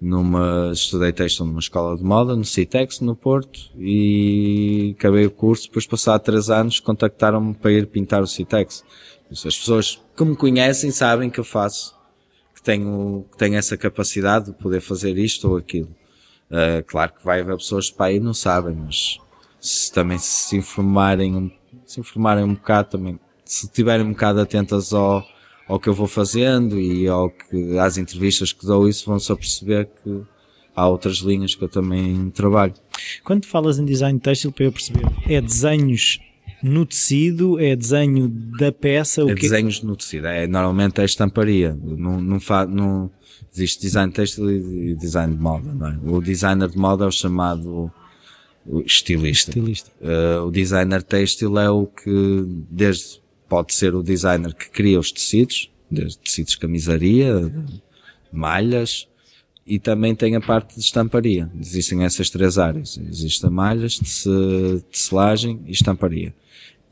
[0.00, 5.66] numa, estudei texto numa escola de moda, no Citex, no Porto, e acabei o curso,
[5.66, 8.84] depois passado três anos, contactaram-me para ir pintar o Citex.
[9.30, 11.96] As pessoas que me conhecem sabem que eu faço,
[12.54, 15.88] que tenho, que tenho essa capacidade de poder fazer isto ou aquilo.
[16.50, 19.18] Uh, claro que vai haver pessoas para aí não sabem, mas
[19.58, 21.50] se também se informarem,
[21.94, 25.24] se informarem um bocado também, se estiverem um bocado atentas ao,
[25.68, 29.36] ao que eu vou fazendo e ao que, às entrevistas que dou isso, vão só
[29.36, 30.22] perceber que
[30.74, 32.74] há outras linhas que eu também trabalho.
[33.22, 36.18] Quando falas em design têxtil, para eu perceber, é desenhos
[36.62, 39.22] no tecido, é desenho da peça?
[39.22, 39.42] é que...
[39.42, 43.08] desenhos no tecido, é, normalmente é estamparia, não, não, fa, não
[43.52, 45.98] existe design têxtil e design de moda, não é?
[46.04, 47.92] O designer de moda é o chamado
[48.66, 49.50] O estilista.
[49.50, 49.90] Estilista.
[50.00, 55.12] Uh, o designer têxtil é o que, desde, pode ser o designer que cria os
[55.12, 57.52] tecidos, desde tecidos de camisaria,
[58.32, 59.06] malhas,
[59.66, 61.50] e também tem a parte de estamparia.
[61.58, 62.98] Existem essas três áreas.
[63.08, 63.98] Existe a malhas,
[64.90, 66.34] tecelagem e estamparia.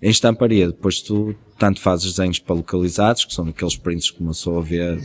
[0.03, 4.59] Em estamparia, depois tu tanto fazes desenhos para localizados, que são aqueles prints que começou
[4.59, 4.98] a ver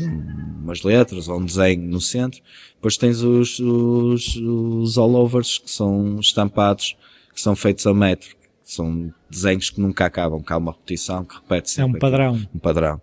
[0.59, 2.41] umas letras ou um desenho no centro.
[2.73, 6.97] Depois tens os, os, os all-overs, que são estampados,
[7.31, 8.29] que são feitos a metro.
[8.29, 11.93] Que são desenhos que nunca acabam, que há uma repetição que repete sempre.
[11.93, 12.33] É um padrão.
[12.33, 13.01] Aqui, um padrão.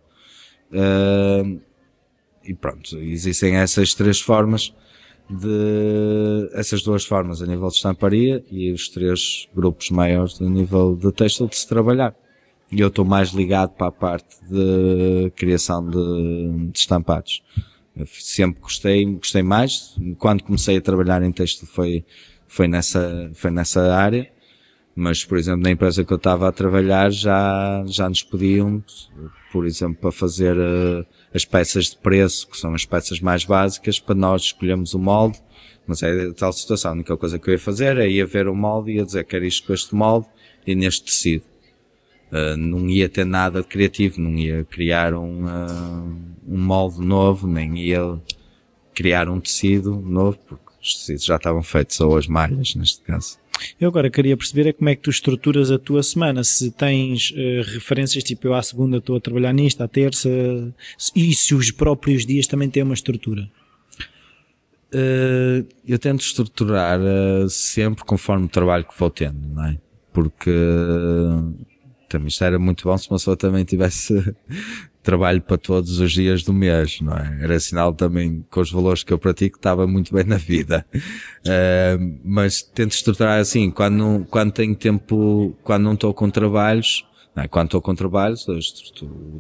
[0.73, 1.61] Uh,
[2.43, 4.75] e pronto, existem essas três formas
[5.29, 10.97] de essas duas formas a nível de estamparia e os três grupos maiores a nível
[10.97, 12.15] de texto de se trabalhar.
[12.71, 17.43] E eu estou mais ligado para a parte de criação de, de estampados.
[17.97, 19.97] Eu sempre gostei, gostei mais.
[20.19, 22.05] Quando comecei a trabalhar em texto foi,
[22.49, 24.29] foi nessa, foi nessa área.
[24.97, 28.83] Mas, por exemplo, na empresa que eu estava a trabalhar já, já nos pediam,
[29.53, 31.05] por exemplo, para fazer uh,
[31.35, 35.39] as peças de preço, que são as peças mais básicas, para nós escolhermos o molde.
[35.87, 36.93] Mas é tal situação.
[36.93, 39.27] A única coisa que eu ia fazer é ia ver o molde e ia dizer
[39.31, 40.27] era isto com este molde
[40.67, 41.45] e neste tecido.
[42.33, 46.17] Uh, não ia ter nada de criativo, não ia criar um, uh,
[46.49, 48.19] um molde novo, nem ia
[48.95, 53.39] criar um tecido novo, porque os tecidos já estavam feitos, ou as malhas, neste caso.
[53.81, 57.31] Eu agora queria perceber é como é que tu estruturas a tua semana, se tens
[57.31, 60.29] uh, referências, tipo eu à segunda estou a trabalhar nisto, à terça,
[61.15, 63.49] e se os próprios dias também têm uma estrutura?
[64.93, 69.79] Uh, eu tento estruturar uh, sempre conforme o trabalho que vou tendo, não é?
[70.13, 70.51] Porque
[72.09, 74.15] também isto era muito bom se uma pessoa também tivesse
[75.05, 77.39] trabalho para todos os dias do mês, não é?
[77.43, 80.85] Era sinal também com os valores que eu pratico estava muito bem na vida.
[80.95, 87.45] Uh, mas tento estruturar assim, quando, quando tenho tempo, quando não estou com trabalhos, não
[87.45, 87.49] é?
[87.49, 88.47] quando estou com trabalhos,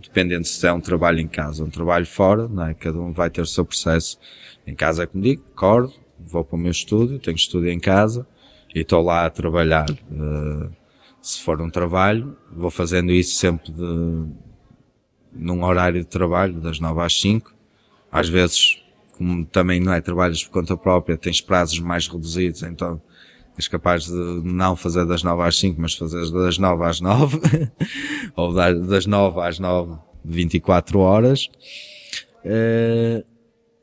[0.03, 2.75] dependendo se é um trabalho em casa ou um trabalho fora, não é?
[2.75, 4.19] cada um vai ter o seu processo.
[4.67, 8.27] Em casa é como digo, acordo, vou para o meu estúdio, tenho estúdio em casa
[8.75, 9.91] e estou lá a trabalhar.
[9.91, 10.71] Uh,
[11.23, 14.27] se for um trabalho, vou fazendo isso sempre de,
[15.35, 17.53] num horário de trabalho, das 9 às 5.
[18.11, 18.81] Às vezes,
[19.17, 23.01] como também não é trabalhos por conta própria, tens prazos mais reduzidos, então
[23.57, 27.39] és capaz de não fazer das 9 às 5, mas fazer das 9 às 9,
[28.35, 31.49] ou das 9 às 9, 24 horas,
[32.45, 33.25] uh,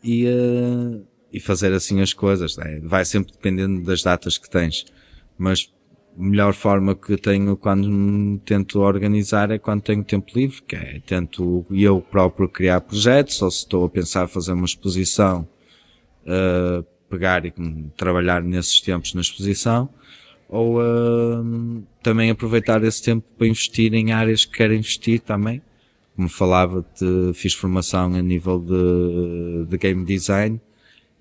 [0.04, 2.58] e, uh, e fazer assim as coisas.
[2.58, 2.82] Né?
[2.84, 4.86] Vai sempre dependendo das datas que tens.
[5.38, 5.72] Mas
[6.18, 11.02] melhor forma que tenho quando me tento organizar é quando tenho tempo livre, que é
[11.06, 15.48] tento eu próprio criar projetos, ou se estou a pensar fazer uma exposição,
[16.24, 17.54] uh, pegar e
[17.98, 19.90] trabalhar nesses tempos na exposição,
[20.48, 25.62] ou uh, também aproveitar esse tempo para investir em áreas que quero investir também.
[26.16, 30.60] Como falava, de, fiz formação a nível de, de game design,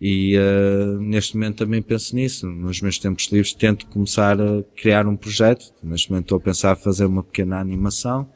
[0.00, 2.46] e uh, neste momento também penso nisso.
[2.46, 5.74] Nos meus tempos livres tento começar a criar um projeto.
[5.82, 8.26] Neste momento estou a pensar fazer uma pequena animação,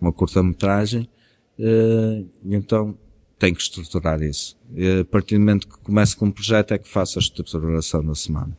[0.00, 1.08] uma curta-metragem.
[1.56, 2.98] Uh, então
[3.38, 4.58] tenho que estruturar isso.
[4.74, 8.04] E a partir do momento que começo com um projeto é que faço a estruturação
[8.04, 8.58] da semana.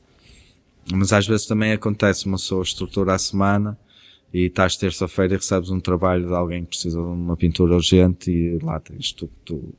[0.93, 3.77] Mas às vezes também acontece uma pessoa estrutura a semana
[4.33, 8.31] e estás terça-feira e recebes um trabalho de alguém que precisa de uma pintura urgente
[8.31, 9.73] e lá tens tu, tu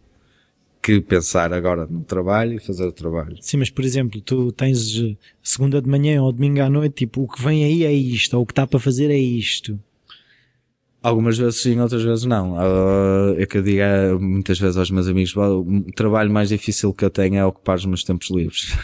[0.83, 3.37] que pensar agora no trabalho e fazer o trabalho.
[3.41, 7.23] Sim, mas por exemplo, tu tens eh, segunda de manhã ou domingo à noite, tipo,
[7.23, 9.79] o que vem aí é isto, ou o que está para fazer é isto.
[11.03, 12.55] Algumas vezes sim, outras vezes não.
[12.55, 16.93] Uh, é que eu digo uh, muitas vezes aos meus amigos, o trabalho mais difícil
[16.93, 18.75] que eu tenho é ocupar os meus tempos livres.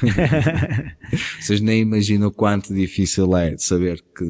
[1.39, 4.25] Vocês nem imaginam o quanto difícil é saber que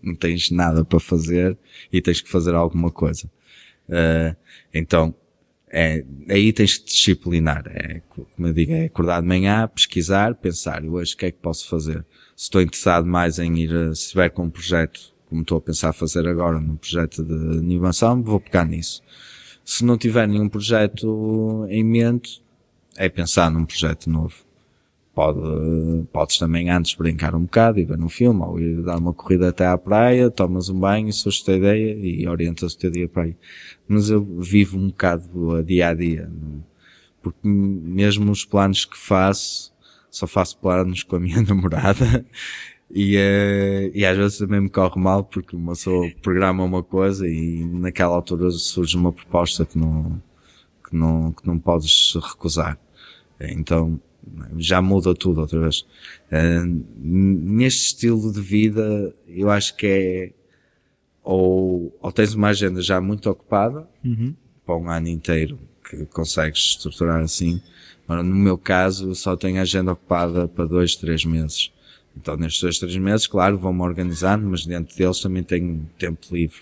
[0.00, 1.58] não tens nada para fazer
[1.92, 3.28] e tens que fazer alguma coisa.
[3.88, 4.36] Uh,
[4.72, 5.12] então,
[5.76, 7.64] é, aí tens que disciplinar.
[7.66, 11.38] É, como eu digo, é acordar de manhã, pesquisar, pensar, hoje o que é que
[11.38, 12.06] posso fazer?
[12.36, 15.92] Se estou interessado mais em ir, se estiver com um projeto, como estou a pensar
[15.92, 19.02] fazer agora, num projeto de animação, vou pegar nisso.
[19.64, 22.40] Se não tiver nenhum projeto em mente,
[22.96, 24.36] é pensar num projeto novo.
[25.14, 25.38] Pode,
[26.12, 29.50] podes também antes brincar um bocado e ver um filme, ou ir dar uma corrida
[29.50, 33.22] até à praia, tomas um banho, surge a ideia e orientas o teu dia para
[33.22, 33.36] aí.
[33.86, 36.28] Mas eu vivo um bocado a dia a dia,
[37.22, 39.72] porque mesmo os planos que faço,
[40.10, 42.26] só faço planos com a minha namorada
[42.90, 47.28] e, uh, e às vezes também me corre mal porque uma pessoa programa uma coisa
[47.28, 50.22] e naquela altura surge uma proposta que não,
[50.88, 52.78] que não, que não podes recusar.
[53.40, 54.00] Então,
[54.58, 55.80] Já muda tudo outra vez.
[56.30, 60.32] Uh, neste estilo de vida, eu acho que é,
[61.22, 64.34] ou, ou tens uma agenda já muito ocupada, uhum.
[64.64, 65.58] para um ano inteiro,
[65.88, 67.60] que consegues estruturar assim.
[68.06, 71.72] Mas no meu caso, eu só tenho a agenda ocupada para dois, três meses.
[72.16, 76.60] Então, nestes dois, três meses, claro, vou-me organizando, mas dentro deles também tenho tempo livre.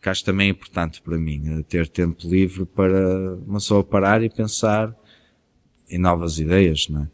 [0.00, 4.22] Que acho também é importante para mim, é ter tempo livre para uma pessoa parar
[4.22, 4.96] e pensar
[5.92, 7.08] em novas ideias, não é?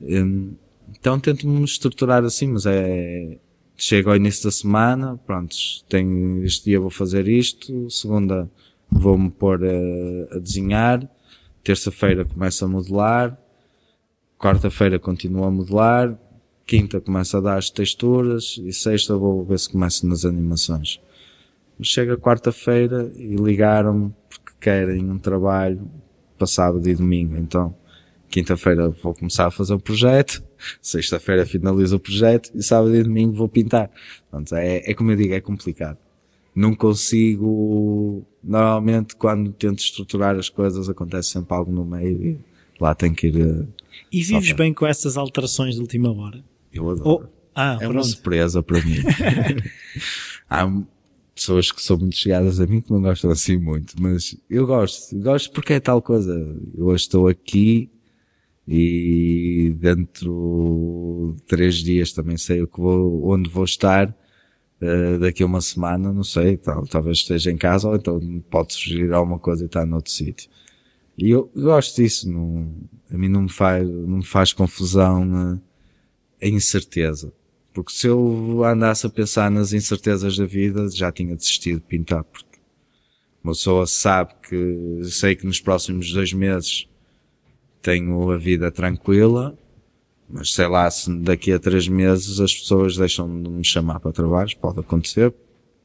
[0.00, 0.54] Hum,
[0.90, 3.38] então, tento-me estruturar assim, mas é,
[3.76, 5.54] chego ao início da semana, pronto,
[5.88, 8.50] tenho, este dia vou fazer isto, segunda
[8.90, 11.08] vou-me pôr a, a desenhar,
[11.62, 13.38] terça-feira começo a modelar,
[14.38, 16.18] quarta-feira continuo a modelar,
[16.66, 21.00] quinta começo a dar as texturas e sexta vou ver se começo nas animações.
[21.80, 25.88] Chega quarta-feira e ligaram-me porque querem um trabalho
[26.36, 27.36] para sábado e domingo.
[27.36, 27.74] Então,
[28.28, 30.42] quinta-feira vou começar a fazer o projeto,
[30.80, 33.90] sexta-feira finalizo o projeto e sábado e domingo vou pintar.
[34.30, 35.98] Portanto, é, é como eu digo, é complicado.
[36.54, 42.40] Não consigo, normalmente quando tento estruturar as coisas acontece sempre algo no meio e
[42.80, 43.40] lá tem que ir.
[43.40, 43.66] Eh,
[44.10, 46.44] e vives bem com essas alterações de última hora?
[46.72, 47.24] Eu adoro.
[47.24, 47.92] Oh, ah, é pronto.
[47.92, 48.96] uma surpresa para mim.
[50.50, 50.68] Há
[51.34, 55.16] pessoas que são muito chegadas a mim que não gostam assim muito, mas eu gosto.
[55.16, 56.32] Gosto porque é tal coisa.
[56.76, 57.90] Eu hoje estou aqui
[58.70, 64.14] e dentro de três dias também sei o que vou, onde vou estar.
[64.80, 68.74] Uh, daqui a uma semana, não sei, tal, talvez esteja em casa ou então pode
[68.74, 70.48] surgir alguma coisa e estar noutro sítio.
[71.16, 72.72] E eu gosto disso, não,
[73.10, 75.60] a mim não me faz, não me faz confusão uh,
[76.40, 77.32] a incerteza.
[77.72, 82.22] Porque se eu andasse a pensar nas incertezas da vida, já tinha desistido de pintar,
[82.22, 82.58] porque
[83.42, 86.88] uma pessoa sabe que, sei que nos próximos dois meses
[87.88, 89.56] tenho a vida tranquila,
[90.28, 94.12] mas sei lá, se daqui a três meses as pessoas deixam de me chamar para
[94.12, 95.32] trabalhos, pode acontecer,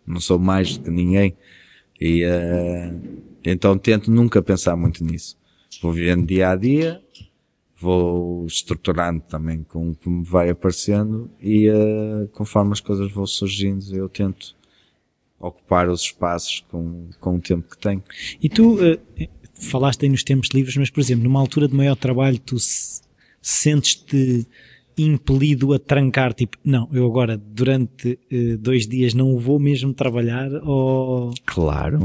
[0.06, 1.34] não sou mais do que ninguém,
[2.02, 5.38] e uh, então tento nunca pensar muito nisso.
[5.82, 7.02] Vou vivendo dia a dia,
[7.80, 13.26] vou estruturando também com o que me vai aparecendo e uh, conforme as coisas vão
[13.26, 14.58] surgindo eu tento
[15.40, 18.04] ocupar os espaços com, com o tempo que tenho.
[18.42, 19.00] E tu uh,
[19.64, 22.58] falaste aí nos tempos livres, mas por exemplo, numa altura de maior trabalho tu
[23.42, 24.48] sentes-te
[24.98, 30.52] impelido a trancar, tipo, não, eu agora durante uh, dois dias não vou mesmo trabalhar
[30.64, 31.34] ou...
[31.46, 32.00] Claro.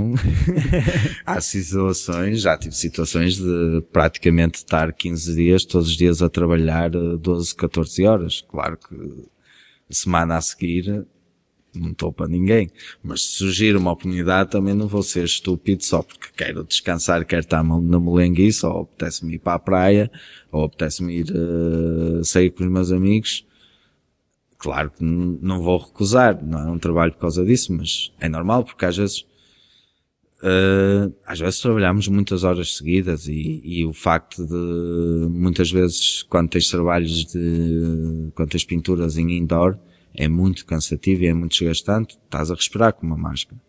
[1.24, 6.90] Há situações, já tive situações de praticamente estar 15 dias, todos os dias a trabalhar
[6.90, 8.40] 12, eh, 14 horas.
[8.48, 8.94] Claro que
[9.90, 11.06] semana a seguir
[11.78, 12.70] não estou para ninguém.
[13.02, 17.40] Mas se surgir uma oportunidade também não vou ser estúpido só porque quero descansar, quero
[17.40, 20.10] estar na molenguice, ou apetece-me ir para a praia,
[20.50, 23.46] ou apetece-me ir uh, sair com os meus amigos.
[24.58, 28.64] Claro que não vou recusar, não é um trabalho por causa disso, mas é normal
[28.64, 29.24] porque às vezes
[30.40, 36.50] Uh, às vezes trabalhamos muitas horas seguidas e, e, o facto de muitas vezes quando
[36.50, 39.76] tens trabalhos de quando tens pinturas em indoor
[40.14, 43.60] é muito cansativo e é muito desgastante, estás a respirar com uma máscara.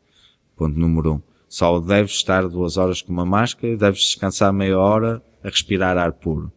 [0.55, 1.21] Ponto número um.
[1.47, 5.97] Só deves estar duas horas com uma máscara e deves descansar meia hora a respirar
[5.97, 6.51] ar puro.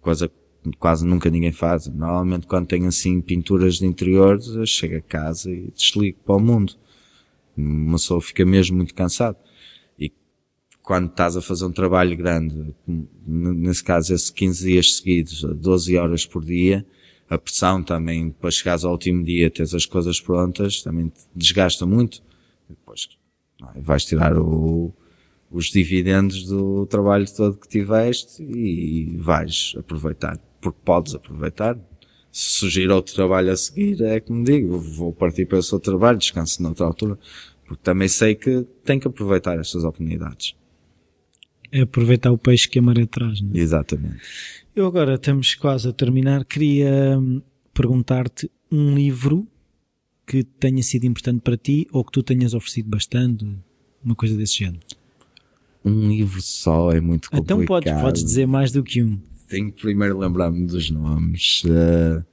[0.00, 1.86] Coisa que quase nunca ninguém faz.
[1.86, 6.40] Normalmente quando tenho assim pinturas de interiores, eu chego a casa e desligo para o
[6.40, 6.74] mundo.
[7.56, 9.36] Uma pessoa fica mesmo muito cansado.
[9.98, 10.12] E
[10.82, 12.74] quando estás a fazer um trabalho grande,
[13.26, 16.86] nesse caso esses 15 dias seguidos, 12 horas por dia,
[17.30, 21.86] a pressão também, para chegares ao último dia, teres as coisas prontas, também te desgasta
[21.86, 22.20] muito.
[22.68, 23.08] Depois
[23.76, 23.80] é?
[23.80, 24.92] vais tirar o,
[25.48, 31.78] os dividendos do trabalho todo que tiveste e vais aproveitar, porque podes aproveitar.
[32.32, 36.18] Se surgir outro trabalho a seguir, é como digo, vou partir para esse outro trabalho,
[36.18, 37.18] descanso noutra altura,
[37.64, 40.54] porque também sei que tenho que aproveitar estas oportunidades.
[41.72, 43.58] É aproveitar o peixe que a maré traz, não é?
[43.58, 44.20] Exatamente.
[44.74, 46.44] Eu agora estamos quase a terminar.
[46.44, 47.40] Queria hum,
[47.72, 49.46] perguntar-te um livro
[50.26, 53.46] que tenha sido importante para ti ou que tu tenhas oferecido bastante,
[54.04, 54.80] uma coisa desse género.
[55.84, 57.62] Um livro só é muito complicado.
[57.62, 59.18] Então podes, podes dizer mais do que um.
[59.48, 61.62] Tenho que primeiro lembrar-me dos nomes.
[61.64, 62.24] Uh,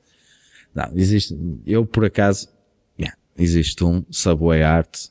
[0.76, 1.36] não, existe,
[1.66, 2.50] eu por acaso,
[3.00, 5.08] yeah, existe um Subway Art,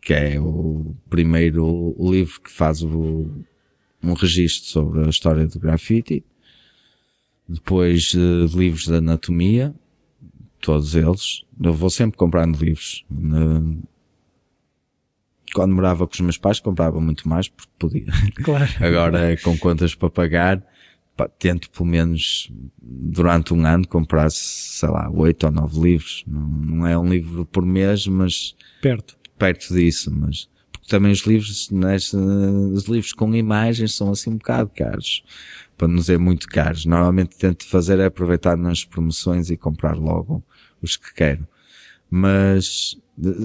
[0.00, 3.30] que é o primeiro livro que faz o,
[4.02, 6.24] um registro sobre a história do grafite
[7.50, 9.74] depois uh, livros de anatomia,
[10.60, 11.42] todos eles.
[11.60, 13.04] Eu vou sempre comprando livros.
[13.10, 13.82] Uh,
[15.52, 18.06] quando morava com os meus pais comprava muito mais porque podia.
[18.44, 18.70] Claro.
[18.78, 20.64] Agora com contas para pagar,
[21.16, 22.48] pá, tento pelo menos
[22.80, 26.22] durante um ano comprar, sei lá, oito ou nove livros.
[26.28, 30.48] Não, não é um livro por mês, mas perto, perto disso, mas
[30.88, 35.22] também os livros, né, os livros com imagens são assim um bocado caros,
[35.76, 36.84] para não dizer muito caros.
[36.84, 40.42] Normalmente tento fazer é aproveitar nas promoções e comprar logo
[40.82, 41.46] os que quero.
[42.10, 42.96] Mas,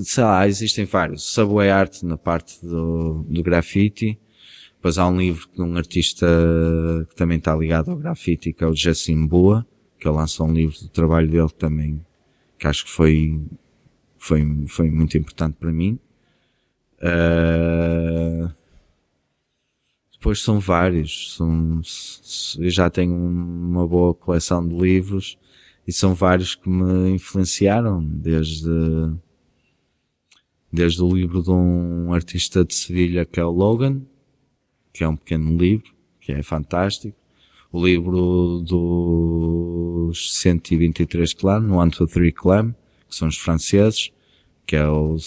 [0.03, 1.23] sei lá, existem vários.
[1.23, 4.19] Subway Art na parte do, do grafite,
[4.75, 6.27] depois há um livro de um artista
[7.09, 9.65] que também está ligado ao grafite, que é o Jessim Boa,
[9.99, 12.05] que lançou um livro do trabalho dele também,
[12.59, 13.41] que acho que foi,
[14.17, 15.99] foi, foi muito importante para mim.
[17.01, 18.53] Uh,
[20.13, 21.81] depois são vários, são,
[22.57, 25.37] eu já tenho uma boa coleção de livros
[25.87, 28.69] e são vários que me influenciaram, desde,
[30.71, 34.01] desde o livro de um artista de Sevilha que é o Logan,
[34.91, 37.15] que é um pequeno livro, que é fantástico.
[37.71, 42.73] O livro dos 123 clãs, no One, Two, Three Clan,
[43.07, 44.11] que são os franceses,
[44.65, 45.17] que é o,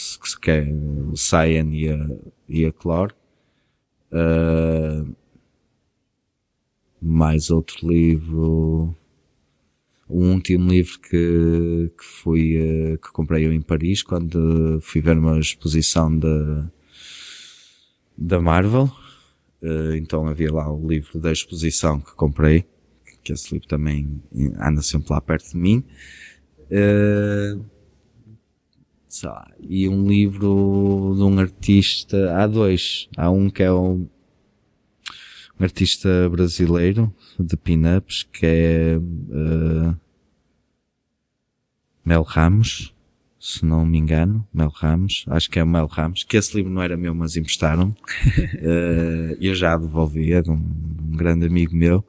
[0.43, 2.09] que é o Cyan e a,
[2.49, 3.15] e a Clore.
[4.13, 5.15] Uh,
[7.01, 8.95] mais outro livro,
[10.09, 12.57] o último livro que, que fui,
[12.95, 16.71] uh, que comprei eu em Paris quando fui ver uma exposição da,
[18.17, 18.91] da Marvel,
[19.63, 22.65] Uh, então havia lá o livro da exposição que comprei,
[23.25, 24.23] que esse livro também
[24.59, 25.85] anda sempre lá perto de mim.
[26.71, 27.65] Uh,
[29.25, 33.09] lá, e um livro de um artista, há dois.
[33.17, 34.09] Há um que é um,
[35.59, 39.97] um artista brasileiro de pin-ups, que é uh,
[42.05, 42.95] Mel Ramos
[43.39, 46.73] se não me engano, Mel Ramos, acho que é o Mel Ramos, que esse livro
[46.73, 47.91] não era meu, mas emprestaram.
[47.91, 52.05] uh, eu já devolvi, é de um, um, grande amigo meu,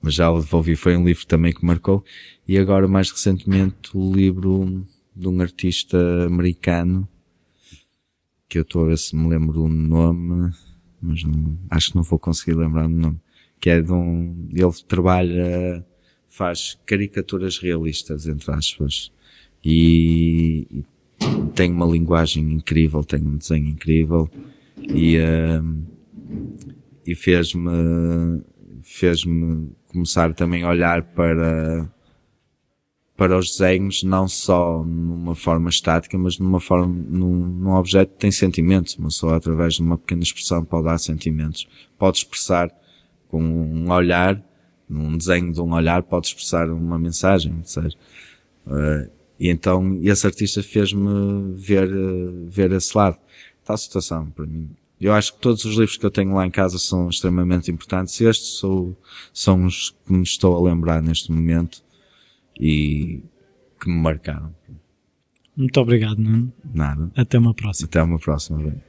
[0.00, 2.02] mas já o devolvi, foi um livro também que marcou.
[2.48, 4.84] E agora, mais recentemente, o livro
[5.14, 7.08] de um artista americano,
[8.48, 10.52] que eu estou a ver se me lembro o nome,
[11.00, 13.20] mas não, acho que não vou conseguir lembrar o nome,
[13.60, 15.84] que é de um, ele trabalha,
[16.28, 19.12] faz caricaturas realistas, entre aspas
[19.64, 20.84] e, e
[21.54, 24.28] tem uma linguagem incrível, tem um desenho incrível
[24.76, 25.82] e, uh,
[27.06, 28.42] e fez-me
[28.82, 31.88] fez-me começar também a olhar para
[33.22, 38.18] para os desenhos não só numa forma estática, mas numa forma, num, num objeto que
[38.18, 38.96] tem sentimentos.
[38.96, 41.68] Uma só através de uma pequena expressão pode dar sentimentos.
[41.96, 42.68] Pode expressar
[43.28, 44.42] com um olhar,
[44.88, 47.96] num desenho de um olhar, pode expressar uma mensagem, ou seja,
[48.66, 49.08] uh,
[49.38, 51.88] e então esse artista fez-me ver,
[52.48, 53.18] ver esse lado.
[53.64, 54.68] Tal situação para mim.
[55.00, 58.20] Eu acho que todos os livros que eu tenho lá em casa são extremamente importantes.
[58.20, 58.96] Estes são,
[59.32, 61.84] são os que me estou a lembrar neste momento
[62.58, 63.22] e
[63.80, 64.54] que me marcaram.
[65.56, 66.52] Muito obrigado, Nuno.
[66.72, 67.10] Nada.
[67.14, 67.86] Até uma próxima.
[67.86, 68.58] Até uma próxima.
[68.58, 68.82] Bem.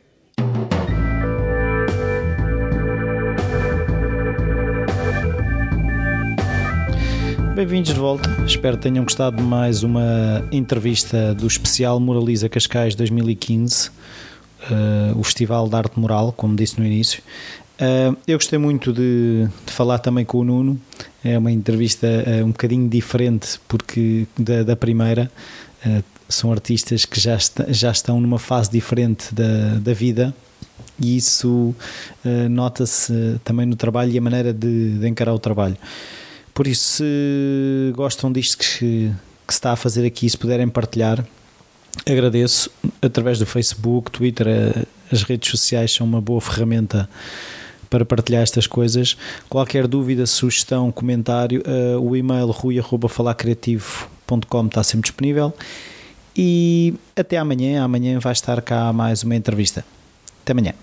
[7.56, 8.28] Bem-vindos de volta.
[8.48, 13.92] Espero que tenham gostado de mais uma entrevista do especial Moraliza Cascais 2015, uh,
[14.72, 17.22] eh, o Festival de Arte Moral, como disse no início.
[17.80, 20.80] Uh, eu gostei muito de, de, falar também com o Nuno.
[21.24, 25.32] É uma entrevista uh, um bocadinho diferente porque da, da primeira.
[26.30, 30.34] são artistas que já, está, já estão numa fase diferente da, da vida
[31.00, 31.76] e isso
[32.50, 35.76] nota-se também no trabalho e a maneira de, de encarar o trabalho.
[36.54, 39.12] Por isso, se gostam disto que,
[39.48, 41.26] que se está a fazer aqui, se puderem partilhar,
[42.06, 42.70] agradeço
[43.02, 47.10] através do Facebook, Twitter, eh, as redes sociais são uma boa ferramenta
[47.94, 49.16] para partilhar estas coisas.
[49.48, 55.54] Qualquer dúvida, sugestão, comentário, uh, o e-mail rui.falarcreativo.com está sempre disponível.
[56.36, 57.84] E até amanhã.
[57.84, 59.86] Amanhã vai estar cá mais uma entrevista.
[60.42, 60.74] Até amanhã.